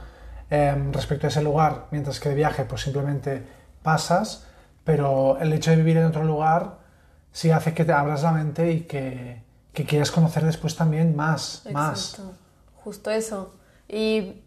eh, 0.49 0.75
respecto 0.91 1.27
a 1.27 1.29
ese 1.29 1.41
lugar, 1.41 1.87
mientras 1.91 2.19
que 2.19 2.29
de 2.29 2.35
viaje 2.35 2.63
pues 2.65 2.81
simplemente 2.81 3.43
pasas, 3.83 4.47
pero 4.83 5.37
el 5.39 5.51
hecho 5.53 5.71
de 5.71 5.77
vivir 5.77 5.97
en 5.97 6.05
otro 6.05 6.23
lugar 6.23 6.79
sí 7.31 7.51
hace 7.51 7.73
que 7.73 7.85
te 7.85 7.91
abras 7.91 8.23
la 8.23 8.31
mente 8.31 8.71
y 8.71 8.81
que, 8.81 9.43
que 9.73 9.85
quieras 9.85 10.11
conocer 10.11 10.45
después 10.45 10.75
también 10.75 11.15
más, 11.15 11.63
más. 11.71 12.13
Exacto, 12.13 12.33
justo 12.83 13.11
eso. 13.11 13.60
Y 13.91 14.41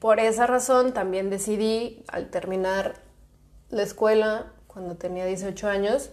por 0.00 0.18
esa 0.18 0.48
razón 0.48 0.92
también 0.92 1.30
decidí, 1.30 2.04
al 2.08 2.30
terminar 2.30 2.94
la 3.70 3.82
escuela, 3.82 4.46
cuando 4.66 4.96
tenía 4.96 5.24
18 5.24 5.68
años, 5.68 6.10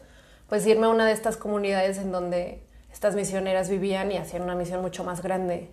pues 0.48 0.66
irme 0.68 0.86
a 0.86 0.90
una 0.90 1.08
de 1.08 1.12
estas 1.12 1.36
comunidades 1.36 1.98
en 1.98 2.12
donde 2.12 2.64
estas 2.94 3.16
misioneras 3.16 3.70
vivían 3.70 4.12
y 4.12 4.18
hacían 4.18 4.44
una 4.44 4.54
misión 4.54 4.82
mucho 4.82 5.04
más 5.04 5.24
grande. 5.24 5.72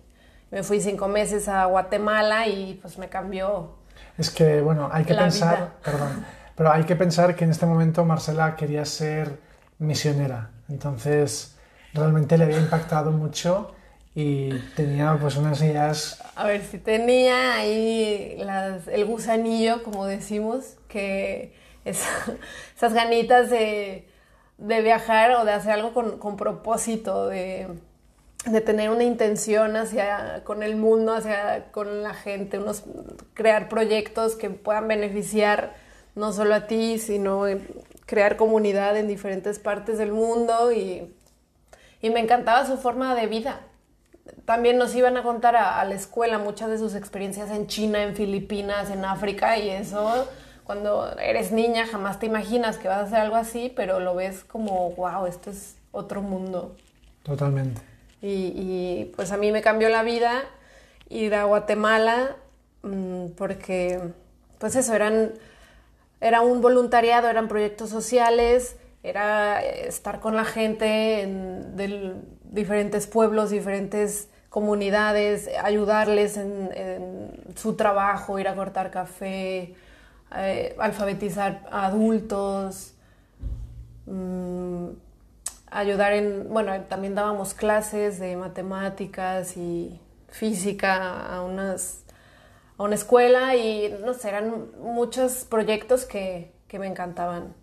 Me 0.49 0.63
fui 0.63 0.81
cinco 0.81 1.07
meses 1.07 1.47
a 1.47 1.65
Guatemala 1.65 2.47
y 2.47 2.79
pues 2.81 2.97
me 2.97 3.09
cambió. 3.09 3.75
Es 4.17 4.31
que, 4.31 4.61
bueno, 4.61 4.89
hay 4.91 5.05
que 5.05 5.13
pensar, 5.13 5.55
vida. 5.55 5.73
perdón, 5.83 6.25
pero 6.55 6.71
hay 6.71 6.83
que 6.83 6.95
pensar 6.95 7.35
que 7.35 7.43
en 7.43 7.51
este 7.51 7.67
momento 7.67 8.03
Marcela 8.05 8.55
quería 8.55 8.85
ser 8.85 9.39
misionera. 9.77 10.49
Entonces, 10.67 11.57
realmente 11.93 12.39
le 12.39 12.45
había 12.45 12.59
impactado 12.59 13.11
mucho 13.11 13.75
y 14.15 14.49
tenía 14.75 15.17
pues 15.19 15.37
unas 15.37 15.61
ideas 15.61 16.19
A 16.35 16.45
ver, 16.47 16.63
si 16.63 16.77
tenía 16.79 17.55
ahí 17.55 18.37
las- 18.39 18.87
el 18.87 19.05
gusanillo, 19.05 19.83
como 19.83 20.05
decimos, 20.05 20.75
que 20.87 21.53
es- 21.85 22.05
esas 22.75 22.93
ganitas 22.93 23.49
de, 23.49 24.07
de 24.57 24.81
viajar 24.81 25.31
o 25.31 25.45
de 25.45 25.51
hacer 25.53 25.73
algo 25.73 25.93
con, 25.93 26.17
con 26.19 26.37
propósito, 26.37 27.27
de, 27.27 27.67
de 28.45 28.61
tener 28.61 28.89
una 28.89 29.03
intención 29.03 29.75
hacia 29.77 30.43
con 30.43 30.63
el 30.63 30.75
mundo, 30.75 31.13
hacia 31.13 31.71
con 31.71 32.03
la 32.03 32.13
gente, 32.13 32.59
unos 32.59 32.83
crear 33.33 33.69
proyectos 33.69 34.35
que 34.35 34.49
puedan 34.49 34.87
beneficiar 34.87 35.73
no 36.15 36.33
solo 36.33 36.53
a 36.55 36.67
ti, 36.67 36.99
sino 36.99 37.45
crear 38.05 38.37
comunidad 38.37 38.97
en 38.97 39.07
diferentes 39.07 39.59
partes 39.59 39.97
del 39.97 40.11
mundo 40.11 40.71
y, 40.71 41.13
y 42.01 42.09
me 42.09 42.19
encantaba 42.19 42.65
su 42.65 42.77
forma 42.77 43.15
de 43.15 43.27
vida. 43.27 43.61
También 44.45 44.77
nos 44.77 44.95
iban 44.95 45.17
a 45.17 45.23
contar 45.23 45.55
a, 45.55 45.79
a 45.79 45.85
la 45.85 45.95
escuela 45.95 46.37
muchas 46.39 46.69
de 46.69 46.77
sus 46.77 46.95
experiencias 46.95 47.49
en 47.51 47.67
China, 47.67 48.03
en 48.03 48.15
Filipinas, 48.15 48.89
en 48.89 49.03
África 49.05 49.57
y 49.57 49.69
eso 49.69 50.27
cuando 50.63 51.11
eres 51.19 51.51
niña 51.51 51.85
jamás 51.85 52.19
te 52.19 52.25
imaginas 52.25 52.77
que 52.77 52.87
vas 52.87 52.99
a 52.99 53.01
hacer 53.03 53.19
algo 53.19 53.35
así, 53.35 53.71
pero 53.75 53.99
lo 53.99 54.15
ves 54.15 54.45
como, 54.45 54.91
wow, 54.91 55.25
esto 55.25 55.49
es 55.49 55.75
otro 55.91 56.21
mundo. 56.21 56.75
totalmente. 57.23 57.81
Y, 58.21 58.53
y, 58.55 59.11
pues 59.17 59.33
a 59.33 59.37
mí 59.37 59.51
me 59.51 59.61
cambió 59.61 59.89
la 59.89 60.03
vida 60.03 60.43
ir 61.09 61.35
a 61.35 61.43
Guatemala 61.43 62.37
mm, 62.83 63.31
porque 63.35 63.99
pues 64.57 64.77
eso, 64.77 64.93
eran, 64.95 65.33
era 66.21 66.39
un 66.39 66.61
voluntariado, 66.61 67.27
eran 67.29 67.49
proyectos 67.49 67.89
sociales, 67.89 68.77
era 69.03 69.61
eh, 69.61 69.87
estar 69.89 70.21
con 70.21 70.37
la 70.37 70.45
gente 70.45 71.21
en 71.21 71.75
del- 71.75 72.15
diferentes 72.53 73.07
pueblos, 73.07 73.49
diferentes 73.49 74.29
comunidades, 74.49 75.49
ayudarles 75.61 76.37
en, 76.37 77.31
su 77.55 77.75
trabajo, 77.75 78.39
ir 78.39 78.47
a 78.47 78.55
cortar 78.55 78.91
café, 78.91 79.75
eh, 80.35 80.75
alfabetizar 80.79 81.67
a 81.71 81.87
adultos. 81.87 82.93
mm, 84.05 84.89
ayudar 85.71 86.13
en, 86.13 86.49
bueno, 86.49 86.79
también 86.83 87.15
dábamos 87.15 87.53
clases 87.53 88.19
de 88.19 88.37
matemáticas 88.37 89.57
y 89.57 89.99
física 90.29 91.35
a 91.35 91.41
unas 91.43 92.03
a 92.77 92.83
una 92.83 92.95
escuela 92.95 93.55
y 93.55 93.93
no 94.03 94.13
sé, 94.13 94.29
eran 94.29 94.71
muchos 94.79 95.45
proyectos 95.45 96.05
que, 96.05 96.51
que 96.67 96.79
me 96.79 96.87
encantaban. 96.87 97.53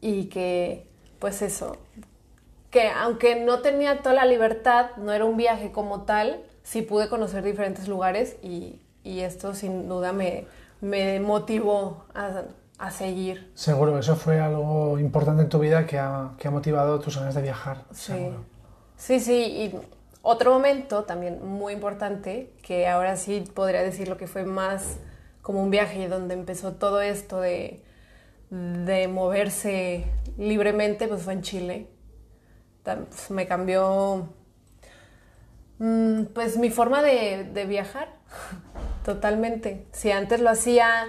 Y 0.00 0.24
que, 0.24 0.86
pues 1.20 1.42
eso, 1.42 1.76
que 2.72 2.88
aunque 2.88 3.36
no 3.36 3.60
tenía 3.60 4.02
toda 4.02 4.14
la 4.16 4.24
libertad, 4.24 4.96
no 4.96 5.12
era 5.12 5.26
un 5.26 5.36
viaje 5.36 5.70
como 5.70 6.02
tal, 6.02 6.42
sí 6.64 6.80
pude 6.82 7.08
conocer 7.08 7.44
diferentes 7.44 7.86
lugares 7.86 8.36
y, 8.42 8.80
y 9.04 9.20
esto 9.20 9.54
sin 9.54 9.88
duda 9.88 10.12
me, 10.12 10.46
me 10.80 11.20
motivó 11.20 12.06
a, 12.14 12.44
a 12.78 12.90
seguir. 12.90 13.52
Seguro, 13.54 13.98
eso 13.98 14.16
fue 14.16 14.40
algo 14.40 14.98
importante 14.98 15.42
en 15.42 15.50
tu 15.50 15.58
vida 15.58 15.86
que 15.86 15.98
ha, 15.98 16.32
que 16.38 16.48
ha 16.48 16.50
motivado 16.50 16.98
tus 16.98 17.18
ganas 17.18 17.34
de 17.34 17.42
viajar. 17.42 17.84
Sí. 17.92 18.12
seguro. 18.12 18.44
Sí, 18.96 19.20
sí, 19.20 19.34
y 19.34 19.74
otro 20.22 20.52
momento 20.54 21.04
también 21.04 21.46
muy 21.46 21.74
importante, 21.74 22.54
que 22.62 22.88
ahora 22.88 23.16
sí 23.16 23.44
podría 23.54 23.82
decir 23.82 24.08
lo 24.08 24.16
que 24.16 24.26
fue 24.26 24.44
más 24.44 24.96
como 25.42 25.62
un 25.62 25.70
viaje 25.70 26.08
donde 26.08 26.32
empezó 26.32 26.72
todo 26.72 27.02
esto 27.02 27.40
de, 27.40 27.82
de 28.48 29.08
moverse 29.08 30.06
libremente, 30.38 31.06
pues 31.06 31.22
fue 31.22 31.34
en 31.34 31.42
Chile. 31.42 31.86
Pues, 32.84 33.30
me 33.30 33.46
cambió 33.46 34.28
mm, 35.78 36.24
pues 36.34 36.56
mi 36.56 36.70
forma 36.70 37.02
de, 37.02 37.48
de 37.52 37.66
viajar 37.66 38.08
totalmente. 39.04 39.86
Si 39.92 40.10
antes 40.10 40.40
lo 40.40 40.50
hacía 40.50 41.06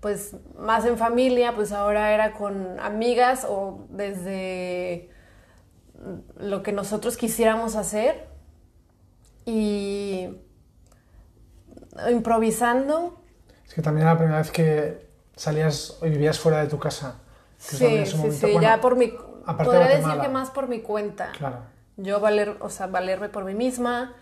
pues 0.00 0.34
más 0.58 0.84
en 0.84 0.98
familia, 0.98 1.54
pues 1.54 1.70
ahora 1.70 2.12
era 2.12 2.32
con 2.32 2.80
amigas 2.80 3.46
o 3.48 3.86
desde 3.88 5.10
lo 6.36 6.64
que 6.64 6.72
nosotros 6.72 7.16
quisiéramos 7.16 7.76
hacer 7.76 8.26
y 9.44 10.28
improvisando. 12.10 13.22
Es 13.64 13.74
que 13.74 13.82
también 13.82 14.06
era 14.06 14.14
la 14.14 14.18
primera 14.18 14.38
vez 14.38 14.50
que 14.50 15.06
salías 15.36 15.98
y 16.02 16.08
vivías 16.08 16.38
fuera 16.38 16.60
de 16.62 16.68
tu 16.68 16.80
casa. 16.80 17.20
Sí, 17.58 18.04
sí, 18.04 18.32
sí, 18.32 18.56
ya 18.60 18.80
por 18.80 18.96
mi... 18.96 19.12
Podría 19.44 19.88
decir 19.88 20.20
que 20.20 20.28
más 20.28 20.50
por 20.50 20.68
mi 20.68 20.80
cuenta. 20.80 21.32
Claro. 21.36 21.58
Yo 21.96 22.20
valer, 22.20 22.56
o 22.60 22.70
sea, 22.70 22.86
valerme 22.86 23.28
por 23.28 23.44
mí 23.44 23.54
misma 23.54 24.14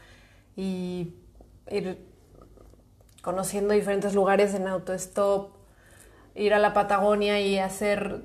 y 0.57 1.15
ir 1.71 2.07
conociendo 3.23 3.75
diferentes 3.75 4.15
lugares 4.15 4.55
en 4.55 4.67
autostop, 4.67 5.55
ir 6.35 6.55
a 6.55 6.59
la 6.59 6.73
Patagonia 6.73 7.41
y 7.41 7.59
hacer 7.59 8.23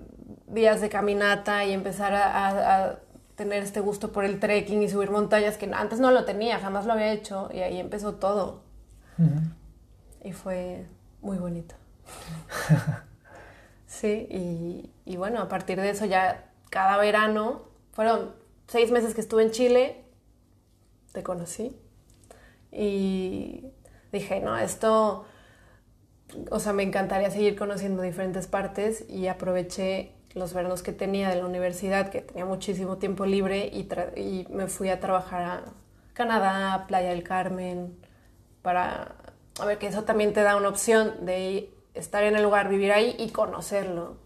días 0.48 0.82
de 0.82 0.90
caminata 0.90 1.66
y 1.66 1.74
empezar 1.74 2.14
a, 2.14 3.00
tener 3.36 3.64
este 3.64 3.82
gusto 3.82 4.14
por 4.14 4.24
el 4.24 4.40
trekking 4.40 4.82
y 4.82 4.88
subir 4.88 5.12
montañas 5.12 5.58
que 5.58 5.70
antes 5.74 6.00
no 6.00 6.10
lo 6.10 6.24
tenía, 6.24 6.58
jamás 6.58 6.86
lo 6.86 6.94
había 6.94 7.12
hecho 7.12 7.50
y 7.54 7.60
ahí 7.60 7.82
empezó 7.82 8.16
todo. 8.16 8.64
Y 10.24 10.32
fue 10.32 10.88
muy 11.22 11.38
bonito. 11.38 11.76
sí, 13.88 14.26
y, 14.30 14.90
y 15.04 15.18
bueno, 15.18 15.42
a 15.42 15.50
partir 15.50 15.82
de 15.82 15.90
eso 15.90 16.06
ya 16.06 16.46
cada 16.70 16.98
verano, 16.98 17.64
fueron 17.94 18.34
seis 18.68 18.92
meses 18.92 19.14
que 19.14 19.22
estuve 19.22 19.44
en 19.44 19.52
Chile, 19.52 20.04
te 21.12 21.24
conocí 21.24 21.76
y 22.72 23.66
dije, 24.12 24.42
no, 24.42 24.58
esto, 24.58 25.26
o 26.52 26.60
sea, 26.60 26.74
me 26.74 26.84
encantaría 26.84 27.32
seguir 27.32 27.56
conociendo 27.56 28.02
diferentes 28.02 28.48
partes 28.48 29.06
y 29.10 29.28
aproveché 29.28 30.12
los 30.34 30.54
veranos 30.54 30.84
que 30.84 30.92
tenía 30.92 31.30
de 31.30 31.38
la 31.38 31.46
universidad, 31.46 32.10
que 32.10 32.22
tenía 32.22 32.46
muchísimo 32.46 32.98
tiempo 32.98 33.26
libre 33.26 33.68
y, 33.68 34.46
me 34.50 34.68
fui 34.68 34.90
a 34.90 35.00
trabajar 35.00 35.42
a 35.44 35.64
Canadá, 36.14 36.86
Playa 36.88 37.10
del 37.10 37.24
Carmen, 37.24 37.98
para, 38.62 39.16
a 39.60 39.66
ver, 39.66 39.78
que 39.78 39.88
eso 39.88 40.04
también 40.04 40.34
te 40.34 40.42
da 40.42 40.58
una 40.58 40.68
opción 40.68 41.26
de 41.26 41.74
estar 41.94 42.24
en 42.24 42.36
el 42.36 42.44
lugar, 42.44 42.68
vivir 42.68 42.92
ahí 42.92 43.16
y 43.18 43.30
conocerlo 43.30 44.18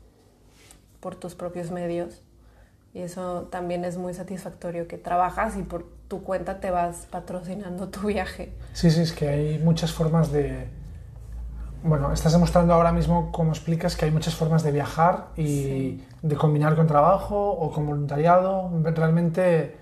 por 0.99 1.15
tus 1.15 1.35
propios 1.35 1.69
medios. 1.69 2.23
Y 2.93 3.01
eso 3.01 3.47
también 3.51 3.85
es 3.85 3.97
muy 3.97 4.13
satisfactorio, 4.13 4.87
que 4.87 4.97
trabajas 4.97 5.57
y 5.57 5.63
por 5.63 5.85
tu 6.07 6.23
cuenta 6.23 6.59
te 6.59 6.71
vas 6.71 7.07
patrocinando 7.09 7.89
tu 7.89 8.07
viaje. 8.07 8.51
Sí, 8.73 8.89
sí, 8.89 9.01
es 9.01 9.13
que 9.13 9.29
hay 9.29 9.59
muchas 9.59 9.93
formas 9.93 10.31
de... 10.31 10.67
Bueno, 11.83 12.11
estás 12.11 12.33
demostrando 12.33 12.73
ahora 12.73 12.91
mismo, 12.91 13.31
como 13.31 13.51
explicas, 13.51 13.95
que 13.95 14.05
hay 14.05 14.11
muchas 14.11 14.35
formas 14.35 14.63
de 14.63 14.71
viajar 14.71 15.27
y 15.37 16.03
de 16.21 16.35
combinar 16.35 16.75
con 16.75 16.87
trabajo 16.87 17.51
o 17.51 17.71
con 17.71 17.85
voluntariado. 17.85 18.69
Realmente 18.83 19.77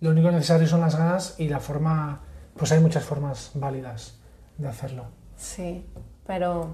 lo 0.00 0.10
único 0.10 0.30
necesario 0.30 0.68
son 0.68 0.82
las 0.82 0.96
ganas 0.96 1.34
y 1.38 1.48
la 1.48 1.58
forma, 1.58 2.20
pues 2.56 2.70
hay 2.70 2.80
muchas 2.80 3.04
formas 3.04 3.50
válidas 3.54 4.18
de 4.58 4.68
hacerlo. 4.68 5.06
Sí, 5.36 5.84
pero 6.26 6.70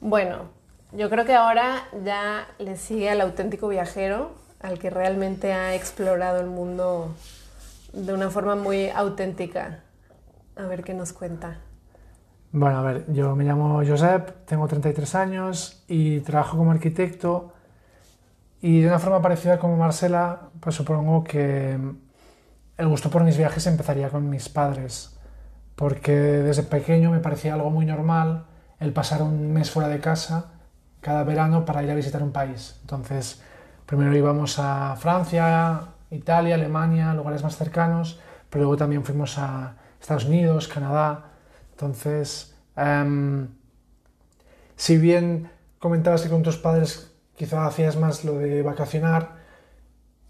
bueno, 0.00 0.50
yo 0.92 1.10
creo 1.10 1.24
que 1.24 1.34
ahora 1.34 1.84
ya 2.04 2.46
le 2.58 2.76
sigue 2.76 3.10
al 3.10 3.20
auténtico 3.20 3.66
viajero, 3.68 4.32
al 4.60 4.78
que 4.78 4.90
realmente 4.90 5.52
ha 5.52 5.74
explorado 5.74 6.40
el 6.40 6.46
mundo 6.46 7.14
de 7.92 8.12
una 8.12 8.30
forma 8.30 8.54
muy 8.54 8.88
auténtica. 8.90 9.80
A 10.56 10.62
ver 10.62 10.84
qué 10.84 10.94
nos 10.94 11.12
cuenta. 11.12 11.58
Bueno, 12.52 12.78
a 12.78 12.82
ver, 12.82 13.04
yo 13.12 13.36
me 13.36 13.44
llamo 13.44 13.82
Josep, 13.86 14.44
tengo 14.44 14.66
33 14.66 15.14
años 15.14 15.84
y 15.86 16.20
trabajo 16.20 16.56
como 16.56 16.72
arquitecto. 16.72 17.52
Y 18.60 18.80
de 18.80 18.88
una 18.88 18.98
forma 18.98 19.22
parecida 19.22 19.58
como 19.58 19.76
Marcela, 19.76 20.50
pues 20.60 20.74
supongo 20.74 21.24
que 21.24 21.78
el 22.76 22.88
gusto 22.88 23.08
por 23.08 23.24
mis 23.24 23.38
viajes 23.38 23.66
empezaría 23.66 24.10
con 24.10 24.28
mis 24.28 24.48
padres, 24.48 25.16
porque 25.76 26.12
desde 26.12 26.62
pequeño 26.62 27.10
me 27.10 27.20
parecía 27.20 27.54
algo 27.54 27.70
muy 27.70 27.86
normal 27.86 28.46
el 28.80 28.92
pasar 28.92 29.22
un 29.22 29.52
mes 29.52 29.70
fuera 29.70 29.88
de 29.88 30.00
casa 30.00 30.52
cada 31.00 31.24
verano 31.24 31.64
para 31.64 31.82
ir 31.82 31.90
a 31.90 31.94
visitar 31.94 32.22
un 32.22 32.32
país. 32.32 32.78
Entonces, 32.82 33.42
primero 33.90 34.16
íbamos 34.16 34.56
a 34.60 34.94
Francia, 34.94 35.80
Italia, 36.12 36.54
Alemania, 36.54 37.12
lugares 37.12 37.42
más 37.42 37.56
cercanos, 37.56 38.20
pero 38.48 38.62
luego 38.62 38.76
también 38.76 39.02
fuimos 39.02 39.36
a 39.36 39.74
Estados 40.00 40.26
Unidos, 40.26 40.68
Canadá. 40.68 41.32
Entonces, 41.72 42.54
em, 42.76 43.48
si 44.76 44.96
bien 44.96 45.50
comentabas 45.80 46.22
que 46.22 46.28
con 46.28 46.44
tus 46.44 46.56
padres 46.56 47.10
quizá 47.34 47.66
hacías 47.66 47.96
más 47.96 48.24
lo 48.24 48.34
de 48.34 48.62
vacacionar, 48.62 49.40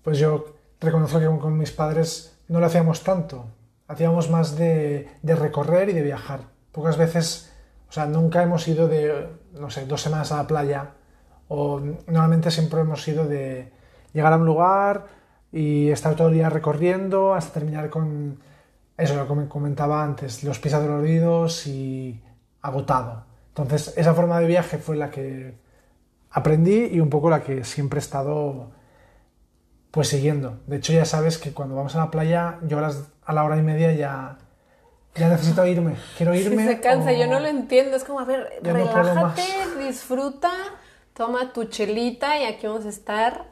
pues 0.03 0.19
yo 0.19 0.57
reconozco 0.81 1.21
que 1.21 1.27
con 1.27 1.59
mis 1.59 1.71
padres 1.71 2.39
no 2.49 2.61
lo 2.61 2.65
hacíamos 2.65 3.05
tanto. 3.05 3.45
Hacíamos 3.89 4.31
más 4.31 4.57
de, 4.57 5.07
de 5.21 5.37
recorrer 5.37 5.91
y 5.91 5.93
de 5.93 6.03
viajar. 6.03 6.41
Pocas 6.73 6.97
veces 6.97 7.53
o 7.91 7.93
sea, 7.93 8.07
nunca 8.07 8.43
hemos 8.43 8.67
ido 8.69 8.89
de, 8.89 9.29
no 9.53 9.69
sé, 9.69 9.85
dos 9.85 10.01
semanas 10.01 10.33
a 10.33 10.37
la 10.37 10.47
playa. 10.47 10.93
O 11.53 11.81
normalmente 12.07 12.51
siempre 12.51 12.81
hemos 12.81 13.07
ido 13.07 13.27
de 13.27 13.73
llegar 14.13 14.33
a 14.33 14.37
un 14.37 14.47
lugar 14.47 15.07
y 15.53 15.91
estar 15.91 16.15
todo 16.15 16.29
el 16.29 16.35
día 16.35 16.49
recorriendo 16.49 17.35
hasta 17.35 17.55
terminar 17.55 17.91
con 17.91 18.39
eso, 18.97 19.17
lo 19.17 19.27
que 19.27 19.49
comentaba 19.49 20.03
antes, 20.03 20.45
los 20.45 20.59
pies 20.59 20.75
adoloridos 20.75 21.67
y 21.67 22.23
agotado. 22.63 23.25
Entonces, 23.49 23.95
esa 23.97 24.15
forma 24.15 24.39
de 24.39 24.47
viaje 24.47 24.79
fue 24.79 24.97
la 24.97 25.11
que 25.11 25.55
aprendí 26.31 26.87
y 26.87 27.01
un 27.01 27.11
poco 27.11 27.29
la 27.29 27.43
que 27.43 27.65
siempre 27.65 27.99
he 27.99 28.03
estado 28.03 28.71
pues 29.91 30.09
siguiendo. 30.09 30.61
De 30.67 30.77
hecho, 30.77 30.93
ya 30.93 31.05
sabes 31.05 31.39
que 31.39 31.53
cuando 31.53 31.75
vamos 31.75 31.97
a 31.97 31.99
la 31.99 32.11
playa, 32.11 32.59
yo 32.63 32.79
a 32.79 33.33
la 33.33 33.45
hora 33.45 33.57
y 33.57 33.63
media 33.63 33.93
ya 33.93 34.39
ya 35.15 35.29
necesito 35.29 35.67
irme, 35.67 35.97
quiero 36.17 36.35
irme. 36.37 36.67
se 36.67 36.81
cansa, 36.81 37.13
yo 37.13 37.27
no 37.27 37.41
lo 37.41 37.49
entiendo, 37.49 37.97
es 37.97 38.05
como, 38.05 38.21
a 38.21 38.25
ver, 38.25 38.49
relájate, 38.63 39.43
disfruta, 39.85 40.51
toma 41.15 41.53
tu 41.53 41.65
chelita 41.65 42.39
y 42.39 42.45
aquí 42.45 42.67
vamos 42.67 42.87
a 42.87 42.89
estar, 42.89 43.47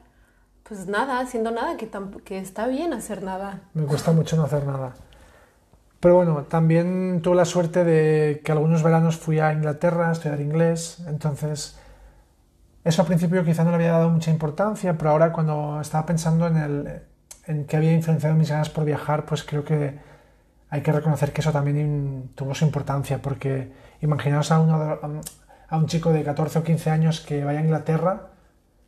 pues 0.62 0.86
nada, 0.86 1.20
haciendo 1.20 1.50
nada, 1.50 1.76
que, 1.76 1.90
que 2.24 2.38
está 2.38 2.66
bien 2.66 2.92
hacer 2.92 3.22
nada. 3.22 3.60
Me 3.74 3.84
cuesta 3.84 4.12
mucho 4.12 4.36
no 4.36 4.44
hacer 4.44 4.64
nada. 4.64 4.94
Pero 6.00 6.14
bueno, 6.14 6.44
también 6.44 7.20
tuve 7.22 7.36
la 7.36 7.44
suerte 7.44 7.84
de 7.84 8.40
que 8.44 8.52
algunos 8.52 8.82
veranos 8.82 9.16
fui 9.16 9.40
a 9.40 9.52
Inglaterra 9.52 10.08
a 10.08 10.12
estudiar 10.12 10.40
inglés, 10.40 11.02
entonces 11.08 11.76
eso 12.84 13.02
al 13.02 13.08
principio 13.08 13.44
quizá 13.44 13.64
no 13.64 13.70
le 13.70 13.76
había 13.76 13.92
dado 13.92 14.08
mucha 14.08 14.30
importancia, 14.30 14.96
pero 14.96 15.10
ahora 15.10 15.32
cuando 15.32 15.80
estaba 15.80 16.06
pensando 16.06 16.46
en, 16.46 16.56
el, 16.56 17.02
en 17.46 17.66
qué 17.66 17.76
había 17.76 17.92
influenciado 17.92 18.36
mis 18.36 18.50
ganas 18.50 18.70
por 18.70 18.84
viajar, 18.84 19.26
pues 19.26 19.42
creo 19.42 19.64
que 19.64 19.98
hay 20.70 20.82
que 20.82 20.92
reconocer 20.92 21.32
que 21.32 21.40
eso 21.40 21.50
también 21.50 22.30
tuvo 22.34 22.54
su 22.54 22.64
importancia, 22.64 23.20
porque 23.20 23.72
imaginaos 24.00 24.52
a, 24.52 24.58
a 25.68 25.76
un 25.76 25.86
chico 25.86 26.12
de 26.12 26.24
14 26.24 26.60
o 26.60 26.64
15 26.64 26.90
años 26.90 27.20
que 27.20 27.44
vaya 27.44 27.60
a 27.60 27.62
Inglaterra 27.62 28.28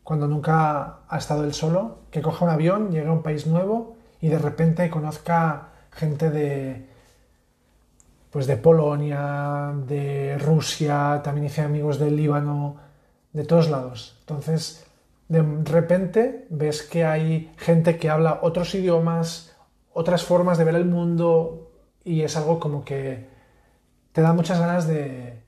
cuando 0.03 0.27
nunca 0.27 1.01
ha 1.09 1.19
estado 1.19 1.45
él 1.45 1.55
solo, 1.55 1.99
que 2.11 2.23
coja 2.23 2.45
un 2.45 2.51
avión, 2.51 2.91
llegue 2.91 3.09
a 3.09 3.13
un 3.13 3.23
país 3.23 3.47
nuevo 3.47 3.97
y 4.21 4.29
de 4.29 4.39
repente 4.39 4.91
conozca 4.91 5.69
gente 5.93 6.31
de 6.31 6.89
pues 8.31 8.47
de 8.47 8.57
Polonia, 8.57 9.73
de 9.87 10.39
Rusia, 10.39 11.21
también 11.23 11.47
hice 11.47 11.63
amigos 11.63 11.99
del 11.99 12.17
Líbano, 12.17 12.77
de 13.33 13.45
todos 13.45 13.69
lados. 13.69 14.17
Entonces, 14.21 14.87
de 15.29 15.43
repente 15.65 16.47
ves 16.49 16.83
que 16.83 17.05
hay 17.05 17.53
gente 17.57 17.99
que 17.99 18.09
habla 18.09 18.39
otros 18.43 18.75
idiomas, 18.75 19.57
otras 19.93 20.25
formas 20.25 20.59
de 20.59 20.65
ver 20.65 20.77
el 20.77 20.85
mundo, 20.85 21.73
y 22.05 22.23
es 22.23 22.37
algo 22.37 22.61
como 22.61 22.85
que 22.85 23.29
te 24.13 24.23
da 24.23 24.33
muchas 24.33 24.61
ganas 24.61 24.87
de, 24.87 25.43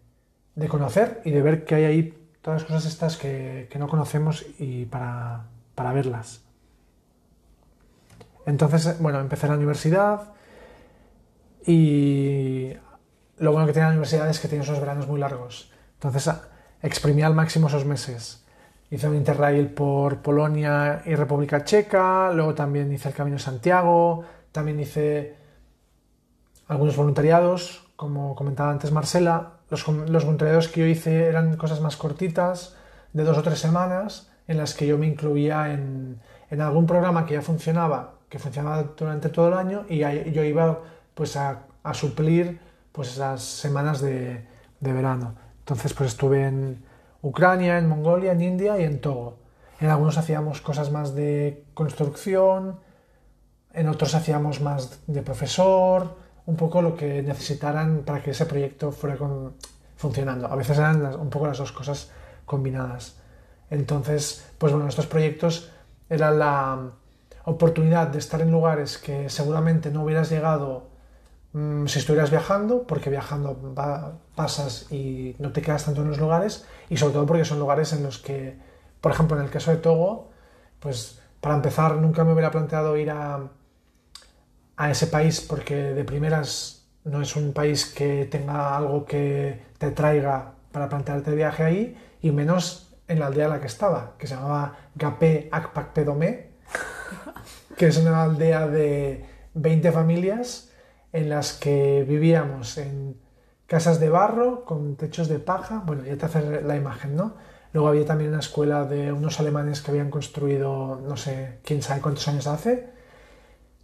conocer 0.68 1.20
y 1.24 1.30
de 1.30 1.42
ver 1.42 1.64
que 1.64 1.74
hay 1.74 1.84
ahí 1.84 2.22
todas 2.42 2.62
las 2.62 2.68
cosas 2.68 2.86
estas 2.86 3.16
que, 3.16 3.68
no 3.78 3.88
conocemos 3.88 4.44
y 4.58 4.84
para, 4.86 5.46
verlas. 5.76 6.42
Entonces, 8.44 9.00
bueno, 9.00 9.20
empecé 9.20 9.46
la 9.46 9.54
universidad 9.54 10.32
y 11.64 12.72
lo 13.38 13.52
bueno 13.52 13.66
que 13.66 13.72
tiene 13.72 13.86
la 13.86 13.92
universidad 13.92 14.28
es 14.28 14.40
que 14.40 14.48
tiene 14.48 14.64
esos 14.64 14.80
veranos 14.80 15.06
muy 15.06 15.20
largos. 15.20 15.72
Entonces, 15.94 16.30
exprimí 16.82 17.22
al 17.22 17.34
máximo 17.34 17.68
esos 17.68 17.84
meses. 17.84 18.44
Hice 18.90 19.08
un 19.08 19.16
interrail 19.16 19.68
por 19.68 20.18
Polonia 20.18 21.02
y 21.06 21.14
República 21.14 21.64
Checa, 21.64 22.30
luego 22.32 22.54
también 22.54 22.92
hice 22.92 23.08
el 23.08 23.14
Camino 23.14 23.36
de 23.36 23.42
Santiago, 23.42 24.24
también 24.50 24.80
hice 24.80 25.36
algunos 26.68 26.96
voluntariados, 26.96 27.86
como 27.96 28.34
comentaba 28.34 28.70
antes 28.70 28.90
Marcela. 28.90 29.51
Los, 29.72 29.86
voluntariados 29.86 30.68
que 30.68 30.82
yo 30.82 30.86
hice 30.86 31.28
eran 31.28 31.56
cosas 31.56 31.80
más 31.80 31.96
cortitas, 31.96 32.76
de 33.14 33.24
dos 33.24 33.38
o 33.38 33.42
tres 33.42 33.58
semanas, 33.58 34.30
en 34.46 34.58
las 34.58 34.74
que 34.74 34.86
yo 34.86 34.98
me 34.98 35.06
incluía 35.06 35.72
en, 35.72 36.20
algún 36.60 36.84
programa 36.84 37.24
que 37.24 37.32
ya 37.32 37.40
funcionaba, 37.40 38.16
que 38.28 38.38
funcionaba 38.38 38.82
durante 38.82 39.30
todo 39.30 39.48
el 39.48 39.54
año, 39.54 39.86
y 39.88 40.00
yo 40.30 40.44
iba 40.44 40.80
pues 41.14 41.38
a, 41.38 41.62
suplir 41.94 42.60
pues 42.92 43.12
esas 43.12 43.42
semanas 43.42 44.02
de, 44.02 44.44
verano. 44.80 45.36
Entonces 45.60 45.94
pues 45.94 46.10
estuve 46.10 46.44
en 46.44 46.84
Ucrania, 47.22 47.78
en 47.78 47.88
Mongolia, 47.88 48.32
en 48.32 48.42
India 48.42 48.78
y 48.78 48.84
en 48.84 49.00
Togo. 49.00 49.38
En 49.80 49.88
algunos 49.88 50.18
hacíamos 50.18 50.60
cosas 50.60 50.90
más 50.90 51.14
de 51.14 51.64
construcción, 51.72 52.78
en 53.72 53.88
otros 53.88 54.14
hacíamos 54.14 54.60
más 54.60 55.00
de 55.06 55.22
profesor, 55.22 56.14
un 56.46 56.56
poco 56.56 56.82
lo 56.82 56.96
que 56.96 57.22
necesitaran 57.22 58.02
para 58.04 58.22
que 58.22 58.32
ese 58.32 58.46
proyecto 58.46 58.92
fuera 58.92 59.16
funcionando. 59.96 60.48
A 60.48 60.56
veces 60.56 60.78
eran 60.78 61.04
un 61.18 61.30
poco 61.30 61.46
las 61.46 61.58
dos 61.58 61.72
cosas 61.72 62.10
combinadas. 62.44 63.16
Entonces, 63.70 64.44
pues 64.58 64.72
bueno, 64.72 64.88
estos 64.88 65.06
proyectos 65.06 65.70
eran 66.10 66.38
la 66.38 66.90
oportunidad 67.44 68.08
de 68.08 68.18
estar 68.18 68.40
en 68.40 68.50
lugares 68.50 68.98
que 68.98 69.28
seguramente 69.28 69.90
no 69.90 70.04
hubieras 70.04 70.30
llegado 70.30 70.88
mm, 71.52 71.86
si 71.86 71.98
estuvieras 72.00 72.30
viajando, 72.30 72.82
porque 72.82 73.10
viajando 73.10 73.56
pasas 74.34 74.90
y 74.92 75.36
no 75.38 75.52
te 75.52 75.62
quedas 75.62 75.84
tanto 75.84 76.02
en 76.02 76.08
los 76.08 76.18
lugares, 76.18 76.66
y 76.90 76.96
sobre 76.96 77.14
todo 77.14 77.26
porque 77.26 77.44
son 77.44 77.58
lugares 77.58 77.92
en 77.92 78.02
los 78.02 78.18
que, 78.18 78.58
por 79.00 79.12
ejemplo, 79.12 79.36
en 79.38 79.44
el 79.44 79.50
caso 79.50 79.70
de 79.70 79.78
Togo, 79.78 80.30
pues 80.80 81.18
para 81.40 81.54
empezar 81.54 81.96
nunca 81.96 82.24
me 82.24 82.32
hubiera 82.32 82.50
planteado 82.50 82.96
ir 82.96 83.10
a, 83.10 83.40
a 84.82 84.90
ese 84.90 85.06
país 85.06 85.40
porque 85.40 85.94
de 85.94 86.02
primeras 86.02 86.88
no 87.04 87.22
es 87.22 87.36
un 87.36 87.52
país 87.52 87.86
que 87.86 88.26
tenga 88.26 88.76
algo 88.76 89.04
que 89.04 89.62
te 89.78 89.92
traiga 89.92 90.54
para 90.72 90.88
plantearte 90.88 91.36
viaje 91.36 91.62
ahí 91.62 91.96
y 92.20 92.32
menos 92.32 92.92
en 93.06 93.20
la 93.20 93.26
aldea 93.26 93.44
en 93.44 93.50
la 93.52 93.60
que 93.60 93.68
estaba, 93.68 94.14
que 94.18 94.26
se 94.26 94.34
llamaba 94.34 94.76
Gapé 94.96 95.48
Akpak 95.52 95.92
Pedomé, 95.92 96.50
que 97.76 97.86
es 97.86 97.96
una 97.96 98.24
aldea 98.24 98.66
de 98.66 99.24
20 99.54 99.92
familias 99.92 100.72
en 101.12 101.28
las 101.28 101.52
que 101.52 102.04
vivíamos 102.08 102.76
en 102.76 103.20
casas 103.68 104.00
de 104.00 104.08
barro 104.08 104.64
con 104.64 104.96
techos 104.96 105.28
de 105.28 105.38
paja, 105.38 105.84
bueno, 105.86 106.04
ya 106.04 106.16
te 106.16 106.26
haces 106.26 106.64
la 106.64 106.74
imagen, 106.74 107.14
¿no? 107.14 107.36
Luego 107.72 107.88
había 107.88 108.04
también 108.04 108.30
una 108.30 108.40
escuela 108.40 108.84
de 108.84 109.12
unos 109.12 109.38
alemanes 109.38 109.80
que 109.80 109.92
habían 109.92 110.10
construido, 110.10 111.00
no 111.06 111.16
sé, 111.16 111.60
quién 111.62 111.82
sabe 111.82 112.00
cuántos 112.00 112.26
años 112.26 112.48
hace, 112.48 112.91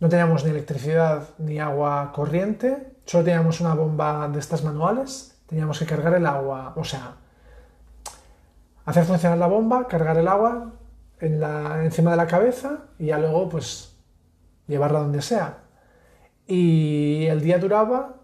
no 0.01 0.09
teníamos 0.09 0.45
ni 0.45 0.51
electricidad 0.51 1.29
ni 1.39 1.59
agua 1.59 2.13
corriente, 2.15 2.95
solo 3.05 3.25
teníamos 3.25 3.61
una 3.61 3.75
bomba 3.75 4.29
de 4.29 4.39
estas 4.39 4.63
manuales, 4.63 5.41
teníamos 5.47 5.79
que 5.79 5.87
cargar 5.87 6.15
el 6.15 6.27
agua, 6.27 6.73
o 6.77 6.85
sea, 6.85 7.17
hacer 8.85 9.05
funcionar 9.05 9.39
la 9.39 9.47
bomba, 9.47 9.89
cargar 9.89 10.17
el 10.19 10.29
agua 10.29 10.73
en 11.21 11.41
la, 11.41 11.85
encima 11.85 12.13
de 12.13 12.17
la 12.17 12.27
cabeza 12.27 12.85
y 12.99 13.07
ya 13.07 13.19
luego 13.19 13.49
pues 13.49 13.97
llevarla 14.67 15.01
donde 15.01 15.23
sea. 15.23 15.59
Y 16.47 17.27
el 17.27 17.41
día 17.41 17.59
duraba 17.59 18.15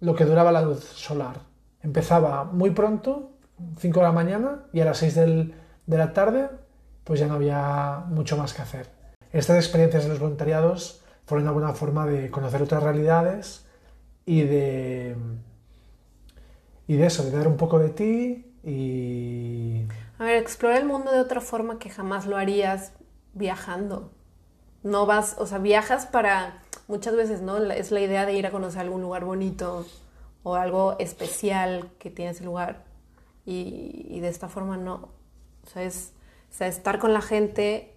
lo 0.00 0.14
que 0.14 0.24
duraba 0.24 0.52
la 0.52 0.62
luz 0.62 0.84
solar. 0.84 1.36
Empezaba 1.82 2.44
muy 2.44 2.70
pronto, 2.70 3.32
5 3.78 4.00
de 4.00 4.06
la 4.06 4.12
mañana, 4.12 4.62
y 4.72 4.80
a 4.80 4.84
las 4.84 4.98
6 4.98 5.14
de 5.14 5.54
la 5.86 6.12
tarde 6.12 6.48
pues 7.04 7.18
ya 7.18 7.26
no 7.26 7.34
había 7.34 8.04
mucho 8.08 8.36
más 8.36 8.54
que 8.54 8.62
hacer. 8.62 9.01
Estas 9.32 9.56
experiencias 9.56 10.02
de 10.02 10.10
los 10.10 10.18
voluntariados 10.18 11.02
fueron 11.24 11.44
una 11.44 11.52
buena 11.52 11.72
forma 11.72 12.06
de 12.06 12.30
conocer 12.30 12.62
otras 12.62 12.82
realidades 12.82 13.64
y 14.26 14.42
de, 14.42 15.16
y 16.86 16.96
de 16.96 17.06
eso, 17.06 17.24
de 17.24 17.30
dar 17.30 17.48
un 17.48 17.56
poco 17.56 17.78
de 17.78 17.88
ti 17.88 18.52
y... 18.62 19.86
A 20.18 20.24
ver, 20.24 20.36
explora 20.36 20.76
el 20.76 20.84
mundo 20.84 21.10
de 21.10 21.20
otra 21.20 21.40
forma 21.40 21.78
que 21.78 21.88
jamás 21.88 22.26
lo 22.26 22.36
harías 22.36 22.92
viajando. 23.32 24.12
No 24.82 25.06
vas, 25.06 25.36
o 25.38 25.46
sea, 25.46 25.58
viajas 25.58 26.06
para, 26.06 26.62
muchas 26.86 27.16
veces, 27.16 27.40
¿no? 27.40 27.56
Es 27.56 27.90
la 27.90 28.00
idea 28.00 28.26
de 28.26 28.34
ir 28.34 28.46
a 28.46 28.50
conocer 28.50 28.82
algún 28.82 29.00
lugar 29.00 29.24
bonito 29.24 29.86
o 30.42 30.54
algo 30.56 30.96
especial 30.98 31.90
que 31.98 32.10
tiene 32.10 32.32
ese 32.32 32.44
lugar. 32.44 32.84
Y, 33.46 34.06
y 34.10 34.20
de 34.20 34.28
esta 34.28 34.48
forma 34.48 34.76
no. 34.76 35.08
O 35.64 35.70
sea, 35.72 35.82
es, 35.82 36.12
o 36.50 36.54
sea, 36.54 36.66
estar 36.66 36.98
con 36.98 37.12
la 37.12 37.22
gente 37.22 37.91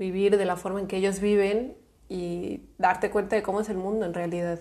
vivir 0.00 0.38
de 0.38 0.46
la 0.46 0.56
forma 0.56 0.80
en 0.80 0.86
que 0.86 0.96
ellos 0.96 1.20
viven 1.20 1.76
y 2.08 2.62
darte 2.78 3.10
cuenta 3.10 3.36
de 3.36 3.42
cómo 3.42 3.60
es 3.60 3.68
el 3.68 3.76
mundo 3.76 4.06
en 4.06 4.14
realidad. 4.14 4.58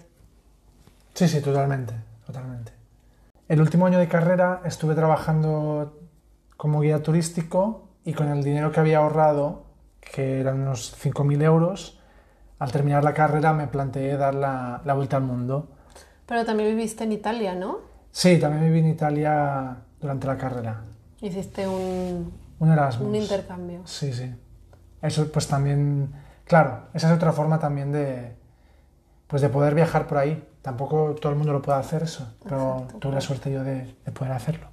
Sí, 1.13 1.27
sí, 1.27 1.41
totalmente, 1.41 1.93
totalmente. 2.27 2.73
El 3.47 3.61
último 3.61 3.87
año 3.87 3.97
de 3.97 4.07
carrera 4.07 4.61
estuve 4.65 4.93
trabajando 4.93 5.97
como 6.57 6.81
guía 6.81 7.01
turístico 7.01 7.87
y 8.03 8.13
con 8.13 8.27
el 8.27 8.43
dinero 8.43 8.71
que 8.71 8.81
había 8.81 8.99
ahorrado, 8.99 9.63
que 10.01 10.41
eran 10.41 10.59
unos 10.59 10.95
5.000 11.01 11.41
euros, 11.41 11.99
al 12.59 12.71
terminar 12.71 13.03
la 13.03 13.13
carrera 13.13 13.53
me 13.53 13.67
planteé 13.67 14.17
dar 14.17 14.35
la, 14.35 14.81
la, 14.83 14.93
vuelta 14.93 15.17
al 15.17 15.23
mundo. 15.23 15.69
Pero 16.25 16.45
también 16.45 16.75
viviste 16.75 17.05
en 17.05 17.13
Italia, 17.13 17.55
¿no? 17.55 17.79
Sí, 18.11 18.37
también 18.37 18.65
viví 18.65 18.79
en 18.79 18.89
Italia 18.89 19.77
durante 20.01 20.27
la 20.27 20.37
carrera. 20.37 20.81
Hiciste 21.21 21.67
un, 21.67 22.33
un 22.59 22.71
Erasmus. 22.71 23.07
Un 23.07 23.15
intercambio. 23.15 23.81
Sí, 23.85 24.11
sí. 24.13 24.29
Eso 25.01 25.31
pues 25.31 25.47
también, 25.47 26.11
claro, 26.45 26.87
esa 26.93 27.09
es 27.09 27.15
otra 27.15 27.31
forma 27.31 27.59
también 27.59 27.91
de, 27.91 28.35
pues 29.27 29.41
de 29.41 29.49
poder 29.49 29.75
viajar 29.75 30.07
por 30.07 30.17
ahí. 30.17 30.45
Tampoco 30.61 31.15
todo 31.15 31.31
el 31.31 31.37
mundo 31.37 31.53
lo 31.53 31.61
puede 31.61 31.79
hacer 31.79 32.03
eso, 32.03 32.35
pero 32.43 32.87
tuve 32.99 33.13
la 33.13 33.21
suerte 33.21 33.51
yo 33.51 33.63
de, 33.63 33.95
poder 34.13 34.33
hacerlo. 34.33 34.67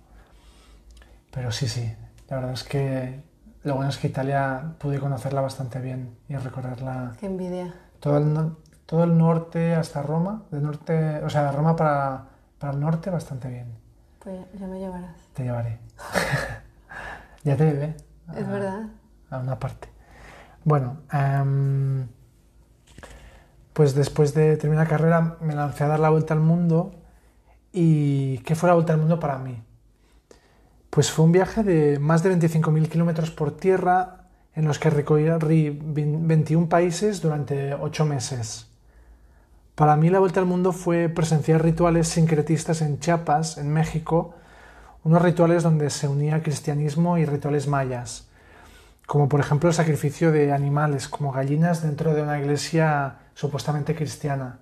Pero 1.30 1.52
sí, 1.52 1.68
sí, 1.68 1.94
la 2.28 2.36
verdad 2.36 2.52
es 2.52 2.64
que 2.64 3.22
lo 3.62 3.74
bueno 3.74 3.90
es 3.90 3.98
que 3.98 4.08
Italia 4.08 4.74
pude 4.78 4.98
conocerla 4.98 5.40
bastante 5.40 5.80
bien 5.80 6.16
y 6.28 6.36
recorrerla. 6.36 7.12
Qué 7.20 7.26
envidia. 7.26 7.74
Todo 8.00 8.18
el, 8.18 8.52
todo 8.86 9.04
el 9.04 9.16
norte 9.16 9.74
hasta 9.74 10.02
Roma, 10.02 10.42
de 10.50 10.60
norte, 10.60 11.22
o 11.22 11.30
sea, 11.30 11.44
de 11.44 11.52
Roma 11.52 11.76
para, 11.76 12.24
para 12.58 12.72
el 12.72 12.80
norte 12.80 13.10
bastante 13.10 13.48
bien. 13.48 13.76
Pues 14.18 14.40
ya 14.58 14.66
me 14.66 14.80
llevarás. 14.80 15.16
Te 15.34 15.44
llevaré. 15.44 15.78
ya 17.44 17.56
te 17.56 17.64
llevé. 17.64 17.94
Es 18.34 18.48
verdad. 18.48 18.86
A 19.30 19.38
una 19.38 19.58
parte. 19.58 19.95
Bueno, 20.66 20.96
em, 21.12 22.08
pues 23.72 23.94
después 23.94 24.34
de 24.34 24.56
terminar 24.56 24.86
la 24.86 24.90
carrera 24.90 25.36
me 25.40 25.54
lancé 25.54 25.84
a 25.84 25.86
dar 25.86 26.00
la 26.00 26.10
vuelta 26.10 26.34
al 26.34 26.40
mundo 26.40 26.92
y 27.72 28.38
¿qué 28.38 28.56
fue 28.56 28.68
la 28.68 28.74
vuelta 28.74 28.92
al 28.92 28.98
mundo 28.98 29.20
para 29.20 29.38
mí? 29.38 29.62
Pues 30.90 31.12
fue 31.12 31.24
un 31.24 31.30
viaje 31.30 31.62
de 31.62 32.00
más 32.00 32.24
de 32.24 32.30
25.000 32.30 32.88
kilómetros 32.88 33.30
por 33.30 33.56
tierra 33.56 34.26
en 34.54 34.64
los 34.64 34.80
que 34.80 34.90
recorrí 34.90 35.70
21 35.70 36.68
países 36.68 37.22
durante 37.22 37.74
8 37.74 38.04
meses. 38.04 38.66
Para 39.76 39.94
mí 39.94 40.10
la 40.10 40.18
vuelta 40.18 40.40
al 40.40 40.46
mundo 40.46 40.72
fue 40.72 41.08
presenciar 41.08 41.62
rituales 41.62 42.08
sincretistas 42.08 42.82
en 42.82 42.98
Chiapas, 42.98 43.56
en 43.58 43.72
México, 43.72 44.34
unos 45.04 45.22
rituales 45.22 45.62
donde 45.62 45.90
se 45.90 46.08
unía 46.08 46.42
cristianismo 46.42 47.18
y 47.18 47.24
rituales 47.24 47.68
mayas 47.68 48.26
como 49.06 49.28
por 49.28 49.40
ejemplo 49.40 49.68
el 49.68 49.74
sacrificio 49.74 50.32
de 50.32 50.52
animales 50.52 51.08
como 51.08 51.32
gallinas 51.32 51.82
dentro 51.82 52.12
de 52.12 52.22
una 52.22 52.38
iglesia 52.38 53.18
supuestamente 53.34 53.94
cristiana. 53.94 54.58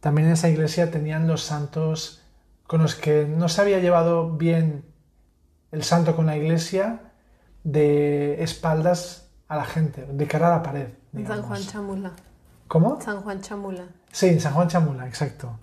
También 0.00 0.26
en 0.28 0.34
esa 0.34 0.48
iglesia 0.48 0.90
tenían 0.90 1.26
los 1.26 1.42
santos 1.42 2.22
con 2.66 2.82
los 2.82 2.94
que 2.94 3.24
no 3.24 3.48
se 3.48 3.60
había 3.60 3.78
llevado 3.78 4.36
bien 4.36 4.84
el 5.70 5.84
santo 5.84 6.16
con 6.16 6.26
la 6.26 6.36
iglesia 6.36 7.00
de 7.64 8.42
espaldas 8.42 9.30
a 9.48 9.56
la 9.56 9.64
gente, 9.64 10.06
de 10.06 10.26
cara 10.26 10.48
a 10.48 10.58
la 10.58 10.62
pared. 10.62 10.88
San 11.26 11.42
Juan 11.42 11.62
Chamula. 11.62 12.12
¿Cómo? 12.66 13.00
San 13.00 13.22
Juan 13.22 13.40
Chamula. 13.40 13.84
Sí, 14.12 14.38
San 14.40 14.52
Juan 14.52 14.68
Chamula, 14.68 15.06
exacto. 15.06 15.58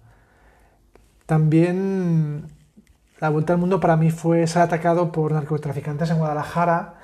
También 1.26 2.48
la 3.20 3.30
vuelta 3.30 3.54
al 3.54 3.60
mundo 3.60 3.80
para 3.80 3.98
mí 3.98 4.12
fue 4.12 4.46
ser 4.48 4.62
atacado 4.62 5.12
por 5.12 5.32
narcotraficantes 5.32 6.10
en 6.10 6.18
Guadalajara 6.18 6.96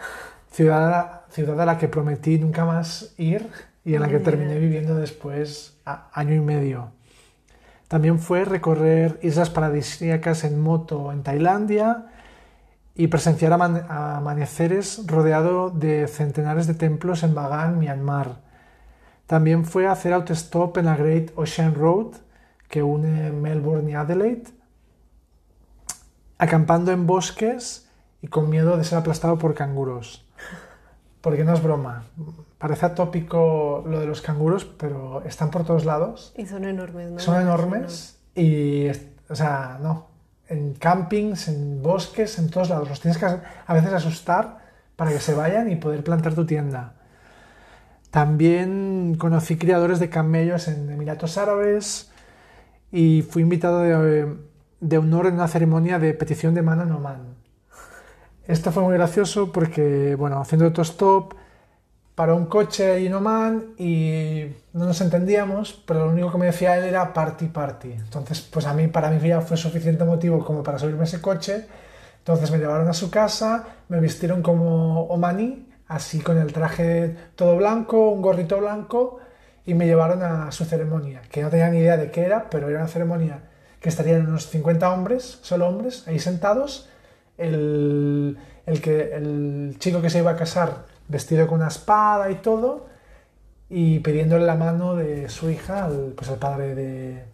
ciudad, 0.52 1.22
ciudad 1.30 1.60
a 1.62 1.66
la 1.66 1.78
que 1.78 1.88
prometí 1.88 2.38
nunca 2.38 2.66
más 2.66 3.14
ir 3.18 3.50
y 3.84 3.96
en 3.96 4.02
la 4.02 4.10
que 4.10 4.20
terminé 4.20 4.60
viviendo 4.60 4.96
después 4.96 5.80
año 5.86 6.36
y 6.36 6.40
medio. 6.40 6.92
También 7.88 8.20
fue 8.20 8.46
recorrer 8.46 9.20
islas 9.22 9.50
paradisíacas 9.50 10.44
en 10.44 10.62
moto 10.62 11.12
en 11.12 11.24
Tailandia 11.24 12.08
y 12.94 13.08
presenciar 13.08 13.54
amaneceres 13.54 15.06
rodeado 15.08 15.70
de 15.70 16.08
centenares 16.08 16.68
de 16.68 16.74
templos 16.74 17.24
en 17.24 17.34
Bagan, 17.34 17.80
Myanmar. 17.80 18.42
También 19.26 19.66
fue 19.66 19.88
hacer 19.88 20.14
autostop 20.14 20.78
en 20.78 20.86
la 20.86 20.98
Great 20.98 21.32
Ocean 21.36 21.74
Road 21.74 22.16
que 22.68 22.84
une 22.84 23.32
Melbourne 23.32 23.90
y 23.90 23.96
Adelaide, 23.96 24.50
acampando 26.38 26.92
en 26.92 27.08
bosques 27.08 27.90
y 28.22 28.28
con 28.28 28.50
miedo 28.50 28.78
de 28.78 28.84
ser 28.84 28.98
aplastado 28.98 29.38
por 29.38 29.54
canguros 29.54 30.26
porque 31.22 31.44
no 31.44 31.54
es 31.54 31.64
broma. 31.64 32.04
Parece 32.58 32.86
atópico 32.86 33.84
lo 33.88 34.00
de 34.00 34.08
los 34.08 34.22
canguros, 34.22 34.66
pero 34.66 35.24
están 35.26 35.52
por 35.52 35.66
todos 35.66 35.86
lados. 35.86 36.34
Y 36.38 36.46
son 36.46 36.66
enormes, 36.66 37.12
¿no? 37.12 37.20
Son 37.20 37.42
enormes 37.42 38.20
y, 38.36 38.88
o 39.30 39.36
sea, 39.36 39.80
no. 39.82 40.10
En 40.48 40.74
campings, 40.74 41.48
en 41.48 41.82
bosques, 41.82 42.38
en 42.38 42.50
todos 42.50 42.70
lados. 42.70 42.90
Los 42.90 43.00
tienes 43.00 43.18
que 43.18 43.26
a 43.26 43.74
veces 43.74 43.94
asustar 43.94 44.60
para 44.96 45.12
que 45.12 45.20
se 45.20 45.34
vayan 45.34 45.72
y 45.72 45.76
poder 45.78 46.04
plantar 46.04 46.36
tu 46.36 46.46
tienda. 46.46 46.96
También 48.10 49.16
conocí 49.18 49.58
criadores 49.58 50.00
de 50.00 50.10
camellos 50.10 50.68
en 50.68 50.90
Emiratos 50.90 51.38
Árabes 51.38 52.12
y 52.92 53.22
fui 53.22 53.44
invitado 53.44 53.80
de, 53.80 54.36
de 54.82 54.98
honor 54.98 55.28
en 55.28 55.36
una 55.36 55.48
ceremonia 55.48 55.98
de 55.98 56.14
petición 56.14 56.54
de 56.54 56.62
mano 56.62 56.84
en 56.84 56.92
Oman. 56.92 57.41
Esto 58.52 58.74
fue 58.74 58.84
muy 58.84 58.96
gracioso 58.96 59.50
porque, 59.50 60.14
bueno, 60.16 60.42
haciendo 60.42 60.66
autostop, 60.66 61.36
paró 62.16 62.36
un 62.36 62.48
coche 62.48 62.92
ahí 62.92 63.08
en 63.08 63.14
Oman 63.14 63.76
y 63.78 64.44
no 64.74 64.84
nos 64.84 65.00
entendíamos, 65.00 65.82
pero 65.88 66.04
lo 66.04 66.12
único 66.12 66.34
que 66.34 66.38
me 66.38 66.48
decía 66.48 66.78
él 66.78 66.84
era 66.84 67.14
party, 67.14 67.48
party. 67.48 67.94
Entonces, 67.94 68.42
pues 68.42 68.66
a 68.66 68.74
mí, 68.74 68.90
para 68.90 69.10
mí 69.10 69.26
ya 69.26 69.40
fue 69.40 69.56
suficiente 69.56 70.04
motivo 70.04 70.44
como 70.44 70.64
para 70.64 70.78
subirme 70.80 71.06
ese 71.06 71.22
coche. 71.22 71.66
Entonces 72.18 72.52
me 72.52 72.58
llevaron 72.58 72.90
a 72.90 72.94
su 72.94 73.10
casa, 73.10 73.68
me 73.88 74.02
vistieron 74.02 74.42
como 74.42 75.04
omaní, 75.04 75.70
así 75.88 76.20
con 76.20 76.38
el 76.38 76.52
traje 76.52 77.16
todo 77.38 77.56
blanco, 77.56 78.10
un 78.10 78.22
gorrito 78.22 78.60
blanco, 78.60 79.20
y 79.66 79.76
me 79.76 79.86
llevaron 79.86 80.24
a 80.24 80.52
su 80.52 80.66
ceremonia, 80.66 81.22
que 81.32 81.42
no 81.42 81.50
tenía 81.50 81.70
ni 81.70 81.78
idea 81.78 81.96
de 81.96 82.12
qué 82.12 82.24
era, 82.24 82.50
pero 82.50 82.68
era 82.68 82.80
una 82.80 82.90
ceremonia 82.90 83.44
que 83.80 83.88
estarían 83.88 84.28
unos 84.28 84.50
50 84.50 84.92
hombres, 84.92 85.40
solo 85.42 85.70
hombres, 85.70 86.06
ahí 86.06 86.20
sentados. 86.20 86.90
El, 87.42 88.38
el, 88.66 88.82
que, 88.82 89.16
el 89.16 89.76
chico 89.80 90.02
que 90.02 90.10
se 90.10 90.20
iba 90.20 90.32
a 90.32 90.36
casar 90.36 90.86
vestido 91.08 91.48
con 91.48 91.60
una 91.60 91.68
espada 91.68 92.30
y 92.32 92.36
todo, 92.36 92.88
y 93.70 94.00
pidiéndole 94.00 94.46
la 94.46 94.56
mano 94.56 94.96
de 94.96 95.30
su 95.30 95.50
hija 95.50 95.86
al, 95.86 96.14
pues, 96.16 96.30
padre 96.32 96.76
de, 96.76 97.26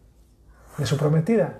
de 0.77 0.85
su 0.85 0.97
prometida. 0.97 1.59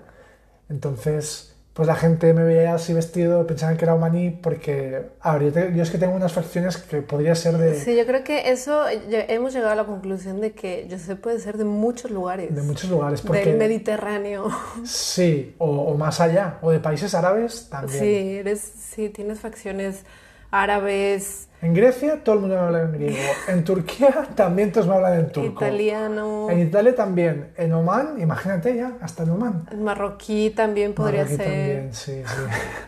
Entonces, 0.68 1.47
pues 1.78 1.86
la 1.86 1.94
gente 1.94 2.34
me 2.34 2.42
veía 2.42 2.74
así 2.74 2.92
vestido, 2.92 3.46
pensaban 3.46 3.76
que 3.76 3.84
era 3.84 3.94
maní 3.94 4.30
porque, 4.30 5.00
a 5.20 5.34
ver, 5.34 5.44
yo, 5.44 5.52
te- 5.52 5.72
yo 5.76 5.82
es 5.84 5.90
que 5.92 5.98
tengo 5.98 6.12
unas 6.16 6.32
facciones 6.32 6.76
que 6.76 7.02
podría 7.02 7.36
ser 7.36 7.56
de, 7.56 7.78
Sí, 7.78 7.94
yo 7.96 8.04
creo 8.04 8.24
que 8.24 8.50
eso, 8.50 8.82
hemos 8.88 9.52
llegado 9.52 9.70
a 9.72 9.76
la 9.76 9.84
conclusión 9.84 10.40
de 10.40 10.50
que 10.50 10.88
José 10.90 11.14
puede 11.14 11.38
ser 11.38 11.56
de 11.56 11.62
muchos 11.64 12.10
lugares. 12.10 12.52
de 12.52 12.62
muchos 12.62 12.90
lugares. 12.90 13.20
Porque, 13.20 13.44
Del 13.44 13.58
Mediterráneo. 13.58 14.48
Sí, 14.84 15.54
o, 15.58 15.66
o 15.70 15.96
más 15.96 16.20
allá, 16.20 16.58
o 16.62 16.72
de 16.72 16.80
países 16.80 17.14
árabes 17.14 17.68
también. 17.70 18.00
Sí, 18.00 18.38
eres, 18.38 18.60
sí, 18.60 19.08
tienes 19.10 19.38
facciones 19.38 20.02
árabes, 20.50 21.48
En 21.60 21.74
Grecia 21.74 22.22
todo 22.22 22.36
el 22.36 22.40
mundo 22.42 22.54
me 22.56 22.60
habla 22.62 22.82
en 22.82 22.92
griego. 22.92 23.16
En 23.48 23.64
Turquía 23.64 24.28
también 24.34 24.70
todos 24.72 24.86
me 24.86 24.94
hablan 24.94 25.14
en 25.20 25.32
turco. 25.32 25.64
italiano, 25.64 26.48
En 26.50 26.60
Italia 26.60 26.94
también. 26.94 27.52
En 27.56 27.72
Oman, 27.72 28.20
imagínate 28.20 28.76
ya, 28.76 28.92
hasta 29.00 29.24
en 29.24 29.30
Oman. 29.30 29.68
marroquí 29.78 30.50
también 30.50 30.94
podría 30.94 31.22
Marroquí 31.24 31.36
ser. 31.36 31.46
también, 31.46 31.94
sí, 31.94 32.22
sí. 32.24 32.42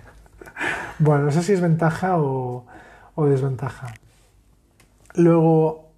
bueno, 0.98 1.24
no 1.24 1.30
sé 1.32 1.42
si 1.42 1.52
es 1.52 1.60
ventaja 1.60 2.18
o, 2.18 2.66
o 3.14 3.26
desventaja. 3.26 3.88
Luego, 5.14 5.90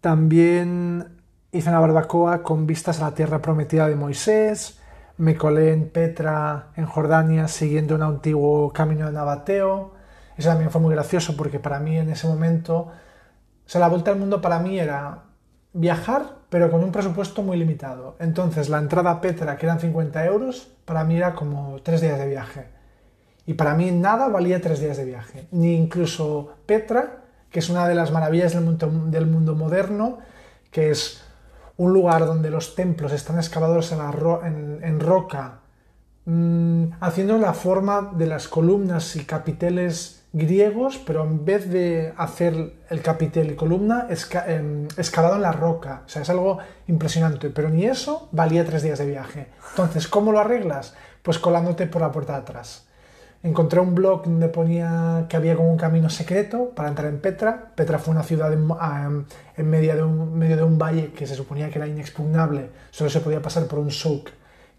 también 0.00 1.20
hice 1.52 1.68
una 1.68 1.80
barbacoa 1.80 2.42
con 2.42 2.66
vistas 2.66 3.00
a 3.00 3.10
la 3.10 3.14
tierra 3.14 3.42
prometida 3.42 3.88
de 3.88 3.96
Moisés. 3.96 4.78
Me 5.18 5.36
colé 5.36 5.72
en 5.72 5.88
Petra, 5.90 6.68
en 6.76 6.86
Jordania, 6.86 7.48
siguiendo 7.48 7.96
un 7.96 8.02
antiguo 8.02 8.72
camino 8.72 9.06
de 9.06 9.12
Nabateo. 9.12 9.92
Eso 10.40 10.48
también 10.48 10.70
fue 10.70 10.80
muy 10.80 10.94
gracioso 10.94 11.36
porque 11.36 11.58
para 11.58 11.80
mí 11.80 11.98
en 11.98 12.08
ese 12.08 12.26
momento, 12.26 12.78
o 12.78 12.92
sea, 13.66 13.78
la 13.78 13.88
vuelta 13.88 14.10
al 14.10 14.16
mundo 14.16 14.40
para 14.40 14.58
mí 14.58 14.80
era 14.80 15.24
viajar, 15.74 16.36
pero 16.48 16.70
con 16.70 16.82
un 16.82 16.90
presupuesto 16.90 17.42
muy 17.42 17.58
limitado. 17.58 18.16
Entonces, 18.18 18.70
la 18.70 18.78
entrada 18.78 19.10
a 19.10 19.20
Petra, 19.20 19.58
que 19.58 19.66
eran 19.66 19.80
50 19.80 20.24
euros, 20.24 20.72
para 20.86 21.04
mí 21.04 21.18
era 21.18 21.34
como 21.34 21.82
tres 21.82 22.00
días 22.00 22.18
de 22.18 22.26
viaje. 22.26 22.68
Y 23.44 23.52
para 23.52 23.74
mí 23.74 23.90
nada 23.90 24.28
valía 24.28 24.62
tres 24.62 24.80
días 24.80 24.96
de 24.96 25.04
viaje. 25.04 25.46
Ni 25.50 25.74
incluso 25.74 26.54
Petra, 26.64 27.24
que 27.50 27.58
es 27.58 27.68
una 27.68 27.86
de 27.86 27.94
las 27.94 28.10
maravillas 28.10 28.54
del 28.54 29.26
mundo, 29.26 29.54
moderno, 29.54 30.20
que 30.70 30.90
es 30.90 31.22
un 31.76 31.92
lugar 31.92 32.24
donde 32.24 32.48
los 32.48 32.74
templos 32.74 33.12
están 33.12 33.36
excavados 33.36 33.92
en 33.92 35.00
roca, 35.00 35.60
mm, 36.24 36.84
haciendo 37.00 37.36
la 37.36 37.52
forma 37.52 38.12
de 38.16 38.24
las 38.24 38.48
columnas 38.48 39.16
y 39.16 39.26
capiteles 39.26 40.19
griegos, 40.32 40.98
pero 40.98 41.24
en 41.24 41.44
vez 41.44 41.68
de 41.70 42.12
hacer 42.16 42.74
el 42.88 43.02
capitel 43.02 43.50
y 43.50 43.56
columna, 43.56 44.06
esca- 44.10 44.44
em, 44.48 44.86
excavado 44.96 45.36
en 45.36 45.42
la 45.42 45.52
roca. 45.52 46.02
O 46.06 46.08
sea, 46.08 46.22
es 46.22 46.30
algo 46.30 46.58
impresionante, 46.86 47.50
pero 47.50 47.68
ni 47.68 47.84
eso 47.84 48.28
valía 48.32 48.64
tres 48.64 48.82
días 48.82 48.98
de 48.98 49.06
viaje. 49.06 49.46
Entonces, 49.70 50.06
¿cómo 50.08 50.30
lo 50.32 50.38
arreglas? 50.40 50.94
Pues 51.22 51.38
colándote 51.38 51.86
por 51.86 52.00
la 52.02 52.12
puerta 52.12 52.34
de 52.34 52.38
atrás. 52.40 52.86
Encontré 53.42 53.80
un 53.80 53.94
blog 53.94 54.24
donde 54.24 54.48
ponía 54.48 55.24
que 55.28 55.36
había 55.36 55.56
como 55.56 55.70
un 55.70 55.78
camino 55.78 56.10
secreto 56.10 56.70
para 56.76 56.90
entrar 56.90 57.08
en 57.08 57.20
Petra. 57.20 57.72
Petra 57.74 57.98
fue 57.98 58.12
una 58.12 58.22
ciudad 58.22 58.52
en, 58.52 58.68
ah, 58.78 59.08
medio, 59.56 59.96
de 59.96 60.02
un, 60.02 60.38
medio 60.38 60.56
de 60.58 60.62
un 60.62 60.78
valle 60.78 61.12
que 61.12 61.26
se 61.26 61.34
suponía 61.34 61.70
que 61.70 61.78
era 61.78 61.88
inexpugnable. 61.88 62.68
Solo 62.90 63.08
se 63.08 63.20
podía 63.20 63.40
pasar 63.40 63.64
por 63.64 63.78
un 63.78 63.90
souk, 63.90 64.28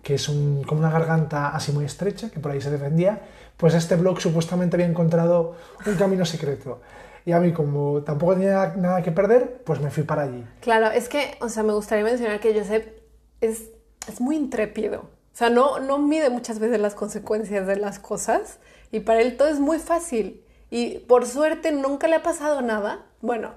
que 0.04 0.16
es 0.16 0.28
un- 0.30 0.64
como 0.64 0.80
una 0.82 0.90
garganta 0.92 1.50
así 1.50 1.72
muy 1.72 1.86
estrecha, 1.86 2.30
que 2.30 2.40
por 2.40 2.52
ahí 2.52 2.62
se 2.62 2.72
defendía. 2.72 3.22
Pues 3.58 3.74
este 3.76 3.96
blog 3.96 4.20
supuestamente 4.22 4.76
había 4.76 4.88
encontrado 4.88 5.56
un 5.86 5.96
camino 5.96 6.26
secreto. 6.26 6.82
Y 7.26 7.34
a 7.34 7.40
mí, 7.40 7.54
como 7.54 8.02
tampoco 8.02 8.34
tenía 8.34 8.74
nada 8.78 9.04
que 9.04 9.12
perder, 9.12 9.62
pues 9.64 9.80
me 9.80 9.92
fui 9.92 10.02
para 10.04 10.24
allí. 10.24 10.44
Claro, 10.62 10.88
es 10.90 11.08
que, 11.08 11.38
o 11.40 11.50
sea, 11.50 11.62
me 11.62 11.74
gustaría 11.74 12.04
mencionar 12.04 12.40
que 12.40 12.58
Josep 12.58 13.00
es, 13.42 13.66
es 14.08 14.20
muy 14.20 14.36
intrépido. 14.38 15.02
O 15.02 15.38
sea, 15.38 15.50
no, 15.52 15.80
no 15.80 16.00
mide 16.00 16.30
muchas 16.32 16.58
veces 16.58 16.80
las 16.80 16.96
consecuencias 16.96 17.68
de 17.68 17.76
las 17.76 18.00
cosas 18.00 18.58
y 18.92 19.02
para 19.02 19.22
él 19.22 19.38
todo 19.38 19.50
es 19.50 19.60
muy 19.60 19.78
fácil. 19.78 20.44
Y 20.72 20.98
por 21.00 21.28
suerte 21.28 21.72
nunca 21.72 22.08
le 22.08 22.16
ha 22.16 22.24
pasado 22.24 22.62
nada. 22.64 23.06
Bueno, 23.22 23.52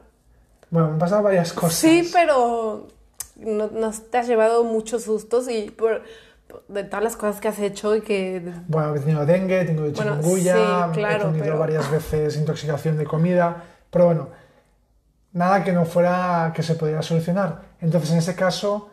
Bueno, 0.71 0.89
me 0.89 0.93
han 0.95 0.99
pasado 0.99 1.23
varias 1.23 1.53
cosas. 1.55 1.75
sí, 1.79 2.11
pero 2.13 2.89
no, 3.37 3.69
nos 3.69 4.11
te 4.11 4.19
has 4.19 4.27
llevado 4.29 4.63
muchos 4.65 5.05
sustos 5.05 5.49
y 5.49 5.71
por, 5.71 6.03
de 6.69 6.85
todas 6.85 7.03
las 7.05 7.17
cosas 7.17 7.41
que 7.41 7.49
has 7.49 7.59
hecho 7.59 7.95
y 7.97 8.01
que... 8.01 8.43
Bueno, 8.69 8.95
he 8.95 9.01
tenido 9.01 9.27
dengue, 9.27 9.61
he 9.61 9.65
tenido 9.65 9.91
Bueno, 9.93 10.17
chikungunya, 10.17 10.55
sí, 10.55 10.93
claro, 10.93 11.23
he 11.25 11.27
tenido 11.27 11.45
pero- 11.45 11.59
varias 11.59 11.91
veces 11.91 12.37
intoxicación 12.37 12.97
de 12.97 13.05
comida, 13.05 13.65
pero 13.91 14.07
bueno, 14.07 14.29
nada 15.33 15.65
que 15.65 15.73
no 15.73 15.85
fuera 15.85 16.53
que 16.55 16.63
se 16.63 16.75
pudiera 16.75 17.03
solucionar. 17.03 17.63
Entonces, 17.81 18.11
en 18.13 18.19
ese 18.19 18.35
caso, 18.35 18.91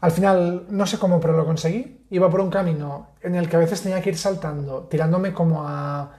al 0.00 0.10
final, 0.10 0.66
no 0.68 0.86
sé 0.86 0.98
cómo, 0.98 1.20
pero 1.20 1.34
lo 1.36 1.44
conseguí. 1.46 2.06
Iba 2.10 2.30
por 2.30 2.40
un 2.40 2.50
camino 2.50 3.08
en 3.22 3.34
el 3.34 3.48
que 3.48 3.56
a 3.56 3.58
veces 3.58 3.82
tenía 3.82 4.00
que 4.00 4.10
ir 4.10 4.18
saltando, 4.18 4.82
tirándome 4.84 5.32
como 5.32 5.66
a 5.66 6.10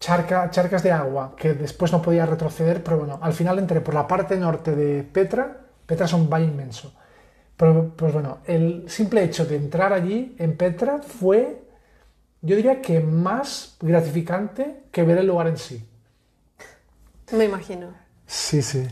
charca, 0.00 0.50
charcas 0.50 0.82
de 0.82 0.92
agua, 0.92 1.34
que 1.36 1.54
después 1.54 1.92
no 1.92 2.02
podía 2.02 2.26
retroceder, 2.26 2.82
pero 2.82 2.98
bueno, 2.98 3.18
al 3.22 3.32
final 3.32 3.58
entré 3.58 3.80
por 3.80 3.94
la 3.94 4.06
parte 4.06 4.36
norte 4.36 4.74
de 4.74 5.02
Petra. 5.02 5.58
Petra 5.86 6.06
es 6.06 6.12
un 6.12 6.28
valle 6.28 6.46
inmenso. 6.46 6.92
Pero, 7.56 7.94
pues 7.96 8.12
bueno, 8.12 8.38
el 8.46 8.84
simple 8.88 9.24
hecho 9.24 9.46
de 9.46 9.56
entrar 9.56 9.92
allí, 9.92 10.36
en 10.38 10.56
Petra, 10.56 11.00
fue, 11.02 11.62
yo 12.42 12.56
diría 12.56 12.82
que 12.82 13.00
más 13.00 13.76
gratificante 13.80 14.84
que 14.92 15.02
ver 15.02 15.18
el 15.18 15.26
lugar 15.26 15.48
en 15.48 15.56
sí. 15.56 15.88
Me 17.32 17.44
imagino. 17.44 17.88
Sí, 18.26 18.60
sí. 18.62 18.86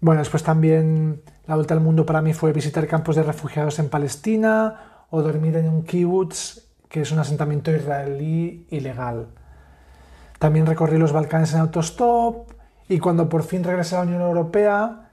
Bueno, 0.00 0.20
después 0.20 0.42
también 0.42 1.22
la 1.46 1.54
vuelta 1.54 1.74
al 1.74 1.80
mundo 1.80 2.06
para 2.06 2.22
mí 2.22 2.32
fue 2.32 2.52
visitar 2.52 2.86
campos 2.86 3.16
de 3.16 3.22
refugiados 3.22 3.78
en 3.78 3.88
Palestina 3.88 5.04
o 5.10 5.22
dormir 5.22 5.56
en 5.56 5.68
un 5.68 5.84
kibbutz, 5.84 6.62
que 6.88 7.02
es 7.02 7.12
un 7.12 7.18
asentamiento 7.18 7.70
israelí 7.70 8.66
ilegal. 8.70 9.28
También 10.38 10.66
recorrí 10.66 10.98
los 10.98 11.12
Balcanes 11.12 11.52
en 11.52 11.60
autostop 11.60 12.50
y 12.88 12.98
cuando 12.98 13.28
por 13.28 13.42
fin 13.42 13.62
regresé 13.62 13.94
a 13.94 13.98
la 13.98 14.06
Unión 14.06 14.22
Europea 14.22 15.09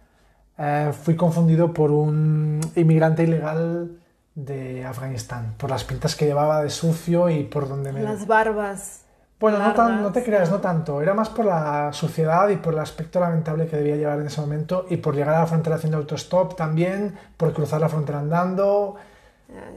eh, 0.57 0.91
fui 1.03 1.15
confundido 1.15 1.73
por 1.73 1.91
un 1.91 2.59
inmigrante 2.75 3.23
ilegal 3.23 3.91
de 4.35 4.85
Afganistán, 4.85 5.53
por 5.57 5.69
las 5.69 5.83
pintas 5.83 6.15
que 6.15 6.25
llevaba 6.25 6.61
de 6.63 6.69
sucio 6.69 7.29
y 7.29 7.43
por 7.43 7.67
donde 7.67 7.91
me... 7.91 8.01
Las 8.03 8.27
barbas. 8.27 9.01
Bueno, 9.39 9.59
no, 9.59 9.73
tan- 9.73 10.01
no 10.01 10.11
te 10.11 10.23
creas, 10.23 10.49
no 10.49 10.59
tanto. 10.59 10.99
Era 11.01 11.13
más 11.13 11.29
por 11.29 11.45
la 11.45 11.93
suciedad 11.93 12.49
y 12.49 12.55
por 12.57 12.73
el 12.73 12.79
aspecto 12.79 13.19
lamentable 13.19 13.67
que 13.67 13.75
debía 13.77 13.95
llevar 13.95 14.19
en 14.19 14.27
ese 14.27 14.41
momento 14.41 14.87
y 14.89 14.97
por 14.97 15.13
llegar 15.15 15.35
a 15.35 15.39
la 15.41 15.45
frontera 15.47 15.75
haciendo 15.75 15.97
autostop 15.97 16.55
también, 16.55 17.15
por 17.37 17.53
cruzar 17.53 17.79
la 17.81 17.87
frontera 17.89 18.19
andando, 18.19 18.95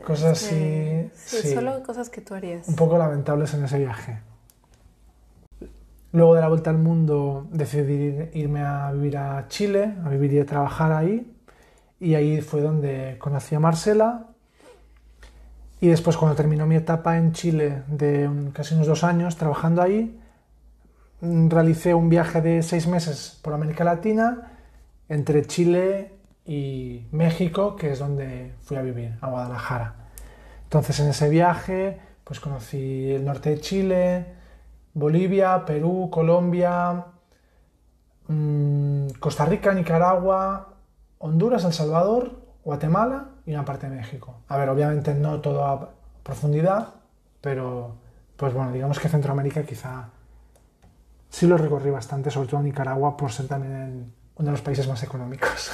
cosas 0.06 0.38
Sí, 0.38 0.46
así. 0.46 1.10
sí, 1.14 1.42
sí, 1.48 1.54
solo 1.54 1.82
cosas 1.82 2.08
que 2.08 2.20
tú 2.22 2.34
harías. 2.34 2.66
un 2.68 2.74
poco 2.76 2.96
lamentables 2.96 3.52
en 3.54 3.64
ese 3.64 3.78
viaje. 3.78 4.20
Luego 6.12 6.34
de 6.34 6.40
la 6.40 6.48
vuelta 6.48 6.70
al 6.70 6.78
mundo 6.78 7.46
decidí 7.52 8.08
ir- 8.10 8.30
irme 8.34 8.62
a 8.62 8.90
vivir 8.92 9.16
a 9.16 9.46
Chile, 9.48 9.94
a 10.04 10.08
vivir 10.08 10.32
y 10.32 10.40
a 10.40 10.46
trabajar 10.46 10.92
ahí. 10.92 11.32
Y 12.00 12.14
ahí 12.14 12.40
fue 12.40 12.62
donde 12.62 13.16
conocí 13.18 13.54
a 13.54 13.60
Marcela. 13.60 14.26
Y 15.80 15.88
después 15.88 16.16
cuando 16.16 16.36
terminó 16.36 16.66
mi 16.66 16.76
etapa 16.76 17.16
en 17.16 17.32
Chile 17.32 17.82
de 17.88 18.28
casi 18.52 18.74
unos 18.74 18.86
dos 18.86 19.04
años 19.04 19.36
trabajando 19.36 19.82
ahí, 19.82 20.18
mm, 21.20 21.48
realicé 21.48 21.94
un 21.94 22.08
viaje 22.08 22.40
de 22.42 22.62
seis 22.62 22.86
meses 22.86 23.38
por 23.42 23.54
América 23.54 23.84
Latina 23.84 24.52
entre 25.08 25.44
Chile 25.46 26.12
y 26.44 27.06
México, 27.12 27.76
que 27.76 27.92
es 27.92 27.98
donde 27.98 28.52
fui 28.62 28.76
a 28.76 28.82
vivir, 28.82 29.12
a 29.20 29.28
Guadalajara. 29.30 29.94
Entonces 30.64 30.98
en 31.00 31.08
ese 31.08 31.28
viaje 31.28 31.98
pues 32.24 32.40
conocí 32.40 33.10
el 33.12 33.24
norte 33.24 33.50
de 33.50 33.60
Chile, 33.60 34.26
Bolivia, 34.94 35.64
Perú, 35.64 36.08
Colombia, 36.10 37.04
mm, 38.28 39.08
Costa 39.20 39.44
Rica, 39.44 39.72
Nicaragua, 39.72 40.68
Honduras, 41.18 41.64
El 41.64 41.72
Salvador, 41.72 42.40
Guatemala 42.64 43.28
y 43.46 43.52
una 43.52 43.64
parte 43.64 43.88
de 43.88 43.96
México. 43.96 44.36
A 44.48 44.56
ver, 44.56 44.68
obviamente 44.68 45.14
no 45.14 45.40
todo 45.40 45.64
a 45.64 45.90
profundidad, 46.22 46.94
pero, 47.40 47.94
pues 48.36 48.52
bueno, 48.52 48.72
digamos 48.72 48.98
que 48.98 49.08
Centroamérica 49.08 49.62
quizá 49.62 50.08
sí 51.28 51.46
lo 51.46 51.56
recorrí 51.56 51.90
bastante, 51.90 52.30
sobre 52.30 52.48
todo 52.48 52.62
Nicaragua, 52.62 53.16
por 53.16 53.32
ser 53.32 53.46
también 53.46 54.12
uno 54.36 54.46
de 54.46 54.52
los 54.52 54.62
países 54.62 54.88
más 54.88 55.02
económicos. 55.02 55.70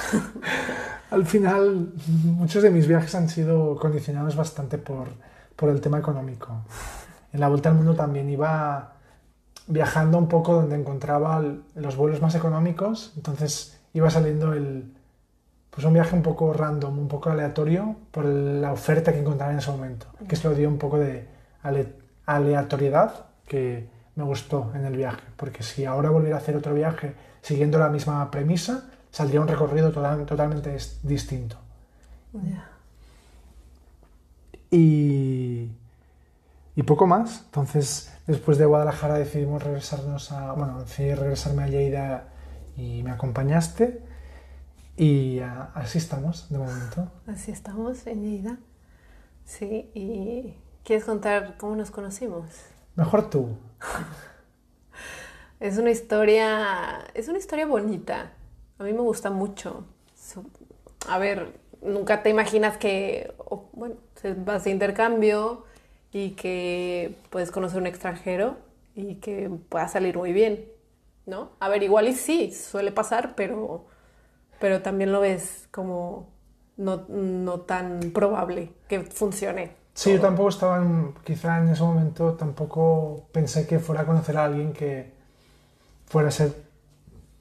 Al 1.11 1.25
final, 1.25 1.93
muchos 2.23 2.61
de 2.63 2.69
mis 2.69 2.87
viajes 2.87 3.15
han 3.15 3.29
sido 3.29 3.75
condicionados 3.77 4.35
bastante 4.35 4.77
por, 4.77 5.07
por 5.55 5.69
el 5.69 5.79
tema 5.79 5.99
económico. 5.99 6.49
En 7.31 7.39
la 7.39 7.47
vuelta 7.47 7.69
al 7.69 7.75
mundo 7.75 7.95
también 7.95 8.29
iba 8.29 8.96
viajando 9.67 10.17
un 10.17 10.27
poco 10.27 10.53
donde 10.53 10.75
encontraba 10.75 11.43
los 11.75 11.95
vuelos 11.95 12.21
más 12.21 12.35
económicos, 12.35 13.13
entonces 13.15 13.79
iba 13.93 14.09
saliendo 14.09 14.53
el, 14.53 14.93
pues 15.69 15.85
un 15.85 15.93
viaje 15.93 16.15
un 16.15 16.23
poco 16.23 16.53
random, 16.53 16.97
un 16.97 17.07
poco 17.07 17.29
aleatorio 17.29 17.95
por 18.11 18.25
la 18.25 18.71
oferta 18.71 19.13
que 19.13 19.19
encontraba 19.19 19.51
en 19.51 19.59
ese 19.59 19.71
momento, 19.71 20.07
que 20.27 20.35
eso 20.35 20.53
dio 20.53 20.69
un 20.69 20.77
poco 20.77 20.97
de 20.97 21.27
aleatoriedad 22.25 23.25
que 23.47 23.87
me 24.15 24.23
gustó 24.23 24.71
en 24.73 24.85
el 24.85 24.97
viaje, 24.97 25.21
porque 25.35 25.63
si 25.63 25.85
ahora 25.85 26.09
volviera 26.09 26.37
a 26.37 26.39
hacer 26.39 26.55
otro 26.55 26.73
viaje 26.73 27.13
siguiendo 27.41 27.77
la 27.77 27.89
misma 27.89 28.29
premisa, 28.31 28.89
saldría 29.11 29.41
un 29.41 29.47
recorrido 29.47 29.91
totalmente 29.91 30.75
distinto. 31.03 31.57
Y, 34.71 35.46
y 36.77 36.83
poco 36.83 37.07
más. 37.07 37.41
Entonces, 37.45 38.13
después 38.27 38.59
de 38.59 38.65
Guadalajara 38.65 39.15
decidimos 39.15 39.63
regresarnos 39.63 40.31
a, 40.31 40.53
bueno, 40.53 40.79
decidí 40.79 41.15
regresarme 41.15 41.63
a 41.63 41.67
Lleida 41.67 42.27
y 42.77 43.01
me 43.01 43.09
acompañaste. 43.09 44.03
Y 44.95 45.39
así 45.73 45.97
estamos 45.97 46.49
de 46.51 46.59
momento. 46.59 47.11
Así 47.25 47.49
estamos 47.49 48.05
en 48.05 48.21
Lleida. 48.21 48.57
Sí, 49.43 49.89
y 49.95 50.53
¿quieres 50.83 51.03
contar 51.03 51.57
cómo 51.57 51.75
nos 51.75 51.89
conocimos? 51.89 52.45
Mejor 52.95 53.27
tú. 53.31 53.57
es 55.59 55.79
una 55.79 55.89
historia, 55.89 57.05
es 57.15 57.27
una 57.27 57.39
historia 57.39 57.65
bonita. 57.65 58.33
A 58.77 58.83
mí 58.83 58.93
me 58.93 59.01
gusta 59.01 59.31
mucho. 59.31 59.83
A 61.09 61.17
ver, 61.17 61.59
nunca 61.81 62.21
te 62.21 62.29
imaginas 62.29 62.77
que, 62.77 63.33
bueno, 63.73 63.95
vas 64.45 64.65
de 64.65 64.69
intercambio 64.69 65.65
y 66.17 66.31
que 66.31 67.15
puedes 67.29 67.51
conocer 67.51 67.79
un 67.79 67.85
extranjero 67.85 68.57
y 68.95 69.15
que 69.15 69.51
pueda 69.69 69.87
salir 69.87 70.17
muy 70.17 70.33
bien, 70.33 70.65
¿no? 71.27 71.51
A 71.59 71.69
ver, 71.69 71.83
igual 71.83 72.07
y 72.07 72.13
sí, 72.13 72.51
suele 72.51 72.91
pasar, 72.91 73.35
pero, 73.35 73.85
pero 74.59 74.81
también 74.81 75.11
lo 75.11 75.19
ves 75.19 75.67
como 75.69 76.27
no, 76.75 77.05
no 77.07 77.59
tan 77.61 77.99
probable 78.15 78.71
que 78.87 79.01
funcione. 79.01 79.75
Sí, 79.93 80.13
yo 80.13 80.19
tampoco 80.19 80.49
estaba, 80.49 80.77
en, 80.77 81.13
quizá 81.23 81.59
en 81.59 81.69
ese 81.69 81.83
momento, 81.83 82.33
tampoco 82.33 83.27
pensé 83.31 83.67
que 83.67 83.77
fuera 83.77 84.01
a 84.01 84.05
conocer 84.05 84.37
a 84.37 84.45
alguien 84.45 84.73
que 84.73 85.11
fuera 86.07 86.29
a 86.29 86.31
ser 86.31 86.55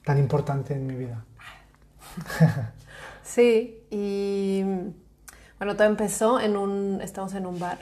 tan 0.05 0.19
importante 0.19 0.75
en 0.75 0.87
mi 0.87 0.97
vida. 0.97 1.25
sí, 3.23 3.87
y 3.91 4.63
bueno, 5.59 5.77
todo 5.77 5.87
empezó 5.87 6.41
en 6.41 6.59
un, 6.59 7.01
estamos 7.03 7.33
en 7.33 7.47
un 7.47 7.59
bar. 7.59 7.79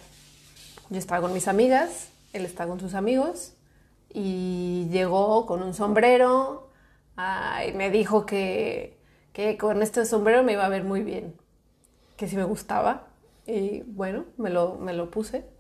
Yo 0.91 0.99
estaba 0.99 1.23
con 1.23 1.33
mis 1.33 1.49
amigas, 1.49 2.11
él 2.33 2.45
está 2.45 2.67
con 2.67 2.79
sus 2.79 2.95
amigos 2.95 3.55
y 4.13 4.89
llegó 4.91 5.47
con 5.47 5.63
un 5.63 5.75
sombrero 5.75 6.69
y 7.67 7.73
me 7.73 7.91
dijo 7.91 8.27
que, 8.27 8.99
que 9.33 9.57
con 9.57 9.83
este 9.83 10.05
sombrero 10.05 10.43
me 10.43 10.53
iba 10.53 10.65
a 10.65 10.69
ver 10.69 10.85
muy 10.85 11.03
bien, 11.03 11.35
que 12.17 12.29
si 12.29 12.37
me 12.37 12.45
gustaba. 12.45 13.07
Y 13.47 13.83
bueno, 13.83 14.25
me 14.37 14.51
lo, 14.51 14.77
me 14.77 14.93
lo 14.93 15.11
puse. 15.11 15.45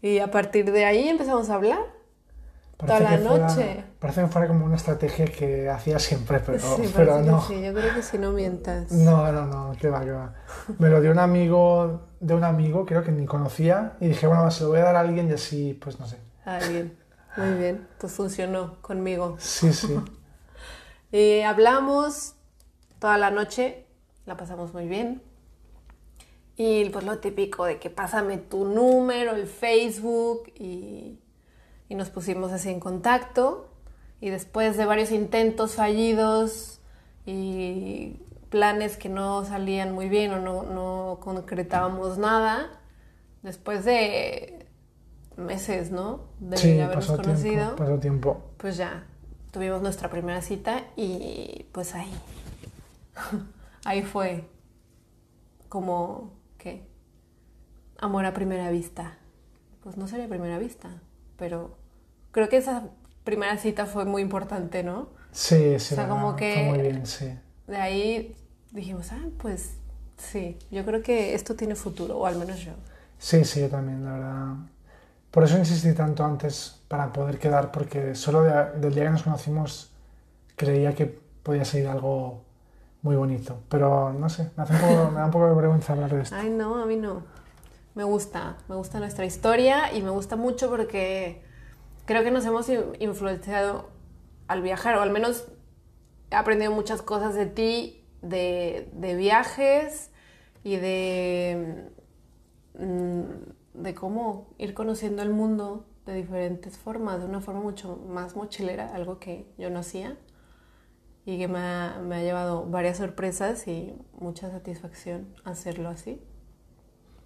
Y 0.00 0.20
a 0.20 0.30
partir 0.30 0.70
de 0.70 0.84
ahí 0.84 1.08
empezamos 1.08 1.50
a 1.50 1.54
hablar. 1.54 1.84
Toda 2.86 3.00
la 3.00 3.16
noche. 3.16 3.84
parece 3.98 4.22
que 4.22 4.26
fuera 4.28 4.48
como 4.48 4.64
una 4.64 4.76
estrategia 4.76 5.26
que 5.26 5.68
hacía 5.68 5.98
siempre, 5.98 6.40
pero, 6.40 6.58
pero 6.96 7.20
no. 7.20 7.40
Sí, 7.42 7.62
yo 7.62 7.74
creo 7.74 7.94
que 7.94 8.02
si 8.02 8.18
no 8.18 8.32
mientas. 8.32 8.92
No, 8.92 9.30
no, 9.32 9.46
no, 9.46 9.76
que 9.78 9.88
va, 9.88 10.04
que 10.04 10.12
va. 10.12 10.34
Me 10.78 10.88
lo 10.88 11.00
dio 11.00 11.10
un 11.10 11.18
amigo 11.18 12.08
de 12.20 12.34
un 12.34 12.44
amigo, 12.44 12.86
creo 12.86 13.02
que 13.02 13.12
ni 13.12 13.26
conocía, 13.26 13.96
y 14.00 14.08
dije, 14.08 14.26
bueno, 14.26 14.50
se 14.50 14.64
lo 14.64 14.70
voy 14.70 14.78
a 14.80 14.84
dar 14.84 14.96
a 14.96 15.00
alguien 15.00 15.28
y 15.28 15.32
así, 15.32 15.74
pues 15.74 16.00
no 16.00 16.06
sé. 16.06 16.18
A 16.44 16.56
alguien. 16.56 16.96
Muy 17.36 17.54
bien, 17.54 17.86
pues 17.98 18.12
funcionó 18.12 18.80
conmigo. 18.80 19.36
Sí, 19.38 19.72
sí. 19.72 19.96
y 21.12 21.40
hablamos 21.42 22.34
toda 22.98 23.16
la 23.18 23.30
noche, 23.30 23.86
la 24.26 24.36
pasamos 24.36 24.74
muy 24.74 24.88
bien. 24.88 25.22
Y 26.56 26.88
pues 26.90 27.04
lo 27.04 27.18
típico 27.18 27.64
de 27.64 27.78
que 27.78 27.90
pásame 27.90 28.38
tu 28.38 28.64
número, 28.64 29.36
el 29.36 29.46
Facebook 29.46 30.52
y, 30.56 31.20
y 31.88 31.94
nos 31.94 32.10
pusimos 32.10 32.52
así 32.52 32.70
en 32.70 32.80
contacto. 32.80 33.68
Y 34.20 34.30
después 34.30 34.76
de 34.76 34.84
varios 34.84 35.12
intentos 35.12 35.74
fallidos 35.74 36.80
y 37.24 38.20
planes 38.50 38.96
que 38.96 39.08
no 39.08 39.44
salían 39.44 39.92
muy 39.92 40.08
bien 40.08 40.32
o 40.32 40.40
no, 40.40 40.62
no 40.64 41.18
concretábamos 41.20 42.18
nada, 42.18 42.80
después 43.42 43.84
de 43.84 44.66
meses, 45.36 45.90
¿no? 45.90 46.22
De 46.40 46.56
sí, 46.56 46.80
habernos 46.80 47.06
pasó 47.06 47.22
conocido. 47.22 47.52
Tiempo, 47.52 47.76
pasó 47.76 47.98
tiempo. 47.98 48.42
Pues 48.56 48.76
ya, 48.76 49.06
tuvimos 49.52 49.82
nuestra 49.82 50.10
primera 50.10 50.42
cita 50.42 50.84
y 50.96 51.66
pues 51.72 51.94
ahí, 51.94 52.12
ahí 53.84 54.02
fue 54.02 54.48
como 55.68 56.32
¿qué? 56.58 56.86
Amor 57.98 58.26
a 58.26 58.34
primera 58.34 58.70
vista. 58.70 59.18
Pues 59.82 59.96
no 59.96 60.08
sería 60.08 60.28
primera 60.28 60.58
vista, 60.58 60.90
pero 61.36 61.77
creo 62.30 62.48
que 62.48 62.58
esa 62.58 62.84
primera 63.24 63.56
cita 63.58 63.86
fue 63.86 64.04
muy 64.04 64.22
importante, 64.22 64.82
¿no? 64.82 65.08
Sí, 65.32 65.78
sí. 65.78 65.94
O 65.94 65.96
sea, 65.96 66.08
como 66.08 66.36
que 66.36 66.54
fue 66.54 66.62
muy 66.64 66.80
bien, 66.80 67.06
sí. 67.06 67.38
De 67.66 67.76
ahí 67.76 68.36
dijimos, 68.70 69.12
ah, 69.12 69.26
pues 69.38 69.74
sí, 70.16 70.58
yo 70.70 70.84
creo 70.84 71.02
que 71.02 71.34
esto 71.34 71.54
tiene 71.54 71.74
futuro, 71.74 72.18
o 72.18 72.26
al 72.26 72.36
menos 72.36 72.60
yo. 72.60 72.72
Sí, 73.18 73.44
sí, 73.44 73.60
yo 73.60 73.68
también, 73.68 74.04
la 74.04 74.12
verdad. 74.12 74.54
Por 75.30 75.44
eso 75.44 75.58
insistí 75.58 75.92
tanto 75.92 76.24
antes 76.24 76.80
para 76.88 77.12
poder 77.12 77.38
quedar, 77.38 77.70
porque 77.70 78.14
solo 78.14 78.42
del 78.42 78.94
día 78.94 79.04
que 79.04 79.10
nos 79.10 79.22
conocimos 79.22 79.92
creía 80.56 80.94
que 80.94 81.06
podía 81.42 81.64
ser 81.64 81.86
algo 81.88 82.42
muy 83.02 83.16
bonito. 83.16 83.60
Pero 83.68 84.12
no 84.12 84.28
sé, 84.28 84.50
me, 84.56 84.62
hace 84.62 84.74
un 84.74 84.80
poco, 84.80 85.10
me 85.10 85.18
da 85.18 85.26
un 85.26 85.30
poco 85.30 85.48
de 85.48 85.54
vergüenza 85.54 85.92
hablar 85.92 86.14
de 86.14 86.22
esto. 86.22 86.34
Ay, 86.34 86.50
no, 86.50 86.82
a 86.82 86.86
mí 86.86 86.96
no. 86.96 87.22
Me 87.94 88.04
gusta, 88.04 88.56
me 88.68 88.76
gusta 88.76 89.00
nuestra 89.00 89.26
historia 89.26 89.92
y 89.92 90.02
me 90.02 90.10
gusta 90.10 90.36
mucho 90.36 90.70
porque 90.70 91.42
creo 92.08 92.24
que 92.24 92.30
nos 92.30 92.46
hemos 92.46 92.66
influenciado 93.00 93.90
al 94.46 94.62
viajar, 94.62 94.96
o 94.96 95.02
al 95.02 95.10
menos 95.10 95.46
he 96.30 96.36
aprendido 96.36 96.72
muchas 96.72 97.02
cosas 97.02 97.34
de 97.34 97.44
ti, 97.44 98.02
de, 98.22 99.14
viajes 99.18 100.10
y 100.64 100.76
de, 100.76 101.90
mm, 102.78 103.82
de 103.82 103.94
cómo 103.94 104.54
ir 104.56 104.72
conociendo 104.72 105.20
el 105.20 105.28
mundo 105.28 105.86
de 106.06 106.14
diferentes 106.14 106.78
formas, 106.78 107.20
de 107.20 107.26
una 107.26 107.42
forma 107.42 107.60
mucho 107.60 108.02
más 108.08 108.34
mochilera, 108.36 108.94
algo 108.94 109.18
que 109.18 109.52
yo 109.58 109.68
no 109.68 109.80
hacía 109.80 110.16
y 111.26 111.36
que 111.36 111.46
me 111.46 111.58
ha, 111.58 112.00
me 112.02 112.16
ha 112.16 112.22
llevado 112.22 112.64
varias 112.64 112.96
sorpresas 112.96 113.68
y 113.68 113.94
mucha 114.18 114.50
satisfacción 114.50 115.34
hacerlo 115.44 115.90
así. 115.90 116.22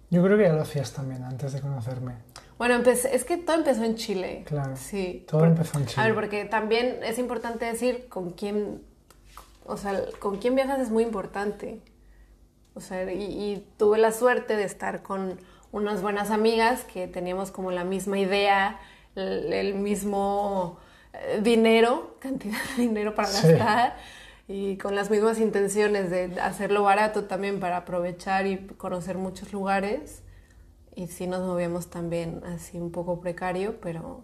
Yo 0.09 0.21
creo 0.21 0.37
que 0.37 0.43
ya 0.43 0.53
lo 0.53 0.61
hacías 0.61 0.91
también 0.91 1.23
antes 1.23 1.53
de 1.53 1.61
conocerme. 1.61 2.17
Bueno, 2.57 2.75
es 2.85 3.23
que 3.25 3.37
todo 3.37 3.57
empezó 3.57 3.83
en 3.83 3.95
Chile. 3.95 4.43
Claro. 4.45 4.75
Sí. 4.75 5.25
Todo 5.27 5.45
empezó 5.45 5.79
en 5.79 5.85
Chile. 5.85 6.01
A 6.01 6.05
ver, 6.05 6.15
porque 6.15 6.45
también 6.45 6.99
es 7.03 7.17
importante 7.19 7.65
decir 7.65 8.07
con 8.09 8.31
quién, 8.31 8.81
o 9.65 9.77
sea, 9.77 10.01
con 10.19 10.37
quién 10.37 10.55
viajas 10.55 10.79
es 10.79 10.89
muy 10.89 11.03
importante. 11.03 11.81
O 12.75 12.81
sea, 12.81 13.11
y, 13.11 13.23
y, 13.23 13.67
tuve 13.77 13.97
la 13.97 14.11
suerte 14.11 14.55
de 14.55 14.63
estar 14.63 15.03
con 15.03 15.39
unas 15.71 16.01
buenas 16.01 16.31
amigas 16.31 16.83
que 16.85 17.07
teníamos 17.07 17.51
como 17.51 17.71
la 17.71 17.83
misma 17.83 18.17
idea, 18.17 18.79
el, 19.15 19.53
el 19.53 19.75
mismo 19.75 20.79
eh, 21.13 21.39
dinero, 21.43 22.17
cantidad 22.19 22.57
de 22.75 22.81
dinero 22.81 23.13
para 23.13 23.29
gastar 23.29 23.97
y 24.47 24.77
con 24.77 24.95
las 24.95 25.09
mismas 25.09 25.39
intenciones 25.39 26.09
de 26.09 26.39
hacerlo 26.41 26.83
barato 26.83 27.25
también 27.25 27.59
para 27.59 27.77
aprovechar 27.77 28.45
y 28.45 28.57
conocer 28.77 29.17
muchos 29.17 29.53
lugares. 29.53 30.22
Y 30.95 31.07
sí 31.07 31.27
nos 31.27 31.41
movíamos 31.41 31.89
también 31.89 32.41
así 32.45 32.77
un 32.77 32.91
poco 32.91 33.19
precario, 33.19 33.79
pero 33.81 34.21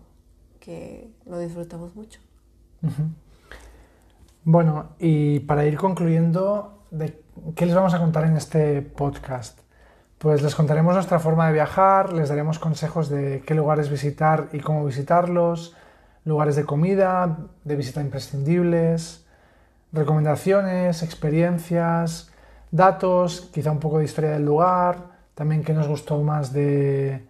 que 0.60 1.10
lo 1.26 1.40
disfrutamos 1.40 1.96
mucho. 1.96 2.20
Bueno, 4.44 4.90
y 5.00 5.42
para 5.42 5.66
ir 5.66 5.78
concluyendo, 5.78 6.86
¿de 6.92 7.22
¿qué 7.56 7.66
les 7.66 7.76
vamos 7.76 7.94
a 7.94 8.00
contar 8.00 8.26
en 8.26 8.38
este 8.38 8.82
podcast? 8.82 9.60
Pues 10.18 10.42
les 10.42 10.54
contaremos 10.56 10.94
nuestra 10.94 11.20
forma 11.20 11.48
de 11.48 11.54
viajar, 11.54 12.14
les 12.14 12.30
daremos 12.30 12.60
consejos 12.60 13.10
de 13.10 13.42
qué 13.46 13.54
lugares 13.56 13.90
visitar 13.90 14.50
y 14.52 14.60
cómo 14.60 14.86
visitarlos, 14.86 15.76
lugares 16.26 16.56
de 16.56 16.66
comida, 16.66 17.48
de 17.64 17.76
visita 17.76 18.02
imprescindibles, 18.02 19.26
recomendaciones, 19.92 21.04
experiencias, 21.04 22.32
datos, 22.72 23.50
quizá 23.54 23.72
un 23.72 23.80
poco 23.80 24.00
de 24.00 24.06
historia 24.06 24.32
del 24.32 24.46
lugar, 24.46 25.09
también 25.40 25.64
qué 25.64 25.72
nos 25.72 25.88
gustó 25.88 26.20
más 26.20 26.52
de, 26.52 27.26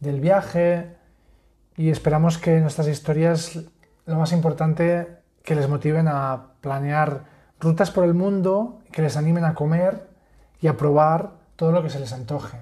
del 0.00 0.18
viaje 0.18 0.96
Y 1.76 1.90
esperamos 1.90 2.36
que 2.36 2.58
nuestras 2.58 2.88
historias, 2.88 3.56
lo 4.04 4.16
más 4.16 4.32
importante, 4.32 5.06
que 5.44 5.54
les 5.54 5.68
motiven 5.68 6.08
a 6.08 6.54
planear 6.60 7.22
rutas 7.60 7.92
por 7.92 8.02
el 8.02 8.14
mundo, 8.14 8.80
que 8.90 9.00
les 9.00 9.16
animen 9.16 9.44
a 9.44 9.54
comer 9.54 10.08
y 10.60 10.66
a 10.66 10.76
probar 10.76 11.34
todo 11.54 11.70
lo 11.70 11.84
que 11.84 11.90
se 11.90 12.00
les 12.00 12.12
antoje. 12.12 12.58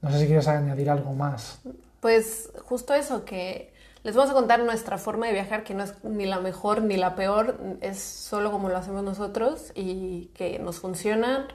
No 0.00 0.10
sé 0.10 0.20
si 0.20 0.26
quieres 0.26 0.48
añadir 0.48 0.88
algo 0.88 1.12
más. 1.12 1.60
Pues 2.00 2.50
justo 2.64 2.94
eso, 2.94 3.26
que 3.26 3.74
les 4.04 4.16
vamos 4.16 4.30
a 4.30 4.34
contar 4.34 4.58
nuestra 4.60 4.96
forma 4.96 5.26
de 5.26 5.34
viajar, 5.34 5.64
que 5.64 5.74
no 5.74 5.84
es 5.84 6.02
ni 6.02 6.24
la 6.24 6.40
mejor 6.40 6.80
ni 6.80 6.96
la 6.96 7.14
peor, 7.14 7.58
es 7.82 8.00
solo 8.00 8.50
como 8.50 8.70
lo 8.70 8.78
hacemos 8.78 9.04
nosotros 9.04 9.70
y 9.74 10.30
que 10.32 10.58
nos 10.60 10.80
funciona 10.80 11.46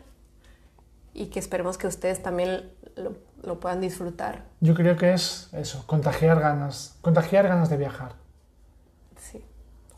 y 1.20 1.28
que 1.28 1.40
esperemos 1.40 1.78
que 1.78 1.86
ustedes 1.88 2.24
también 2.24 2.72
lo, 2.96 3.14
lo 3.44 3.60
puedan 3.60 3.82
disfrutar. 3.82 4.46
Yo 4.62 4.74
creo 4.74 4.96
que 4.98 5.14
es 5.14 5.50
eso, 5.54 5.84
contagiar 5.86 6.40
ganas, 6.40 6.98
contagiar 7.02 7.48
ganas 7.48 7.70
de 7.70 7.78
viajar. 7.78 8.14
Sí, 9.18 9.44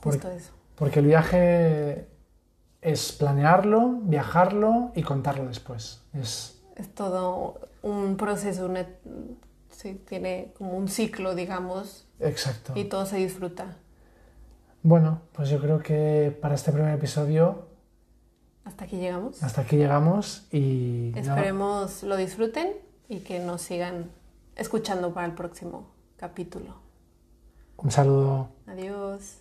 justo 0.04 0.28
Por- 0.28 0.38
eso. 0.38 0.52
Porque 0.76 1.00
el 1.00 1.06
viaje 1.06 2.08
es 2.82 3.12
planearlo, 3.12 4.00
viajarlo 4.02 4.92
y 4.96 5.04
contarlo 5.04 5.46
después. 5.48 6.02
Es, 6.14 6.60
Es 6.76 6.94
todo 6.96 7.60
un 7.84 8.18
proceso, 8.18 8.66
una- 8.66 8.88
sí, 9.70 10.02
tiene 10.08 10.54
como 10.58 10.72
un 10.76 10.88
ciclo, 10.88 11.36
digamos, 11.36 12.08
exacto. 12.20 12.74
y 12.76 12.86
todo 12.86 13.06
se 13.06 13.18
disfruta. 13.18 13.78
Bueno, 14.82 15.22
pues 15.34 15.50
yo 15.50 15.60
creo 15.62 15.78
que 15.84 16.36
para 16.42 16.56
este 16.56 16.72
primer 16.72 16.96
episodio 16.96 17.68
Hasta 18.64 18.86
aquí 18.86 18.98
llegamos. 18.98 19.42
hasta 19.44 19.62
aquí 19.62 19.76
llegamos 19.78 20.48
y 20.52 21.12
nada, 21.16 21.36
Esperemos 21.36 22.04
lo 22.04 22.16
disfruten 22.16 22.74
y 23.10 23.20
que 23.20 23.40
nos 23.40 23.62
sigan 23.62 24.12
escuchando 24.56 25.14
para 25.14 25.28
el 25.28 25.34
próximo 25.34 25.88
capítulo. 26.18 26.76
un 27.78 27.92
saludo. 27.92 28.50
Adiós. 28.68 29.38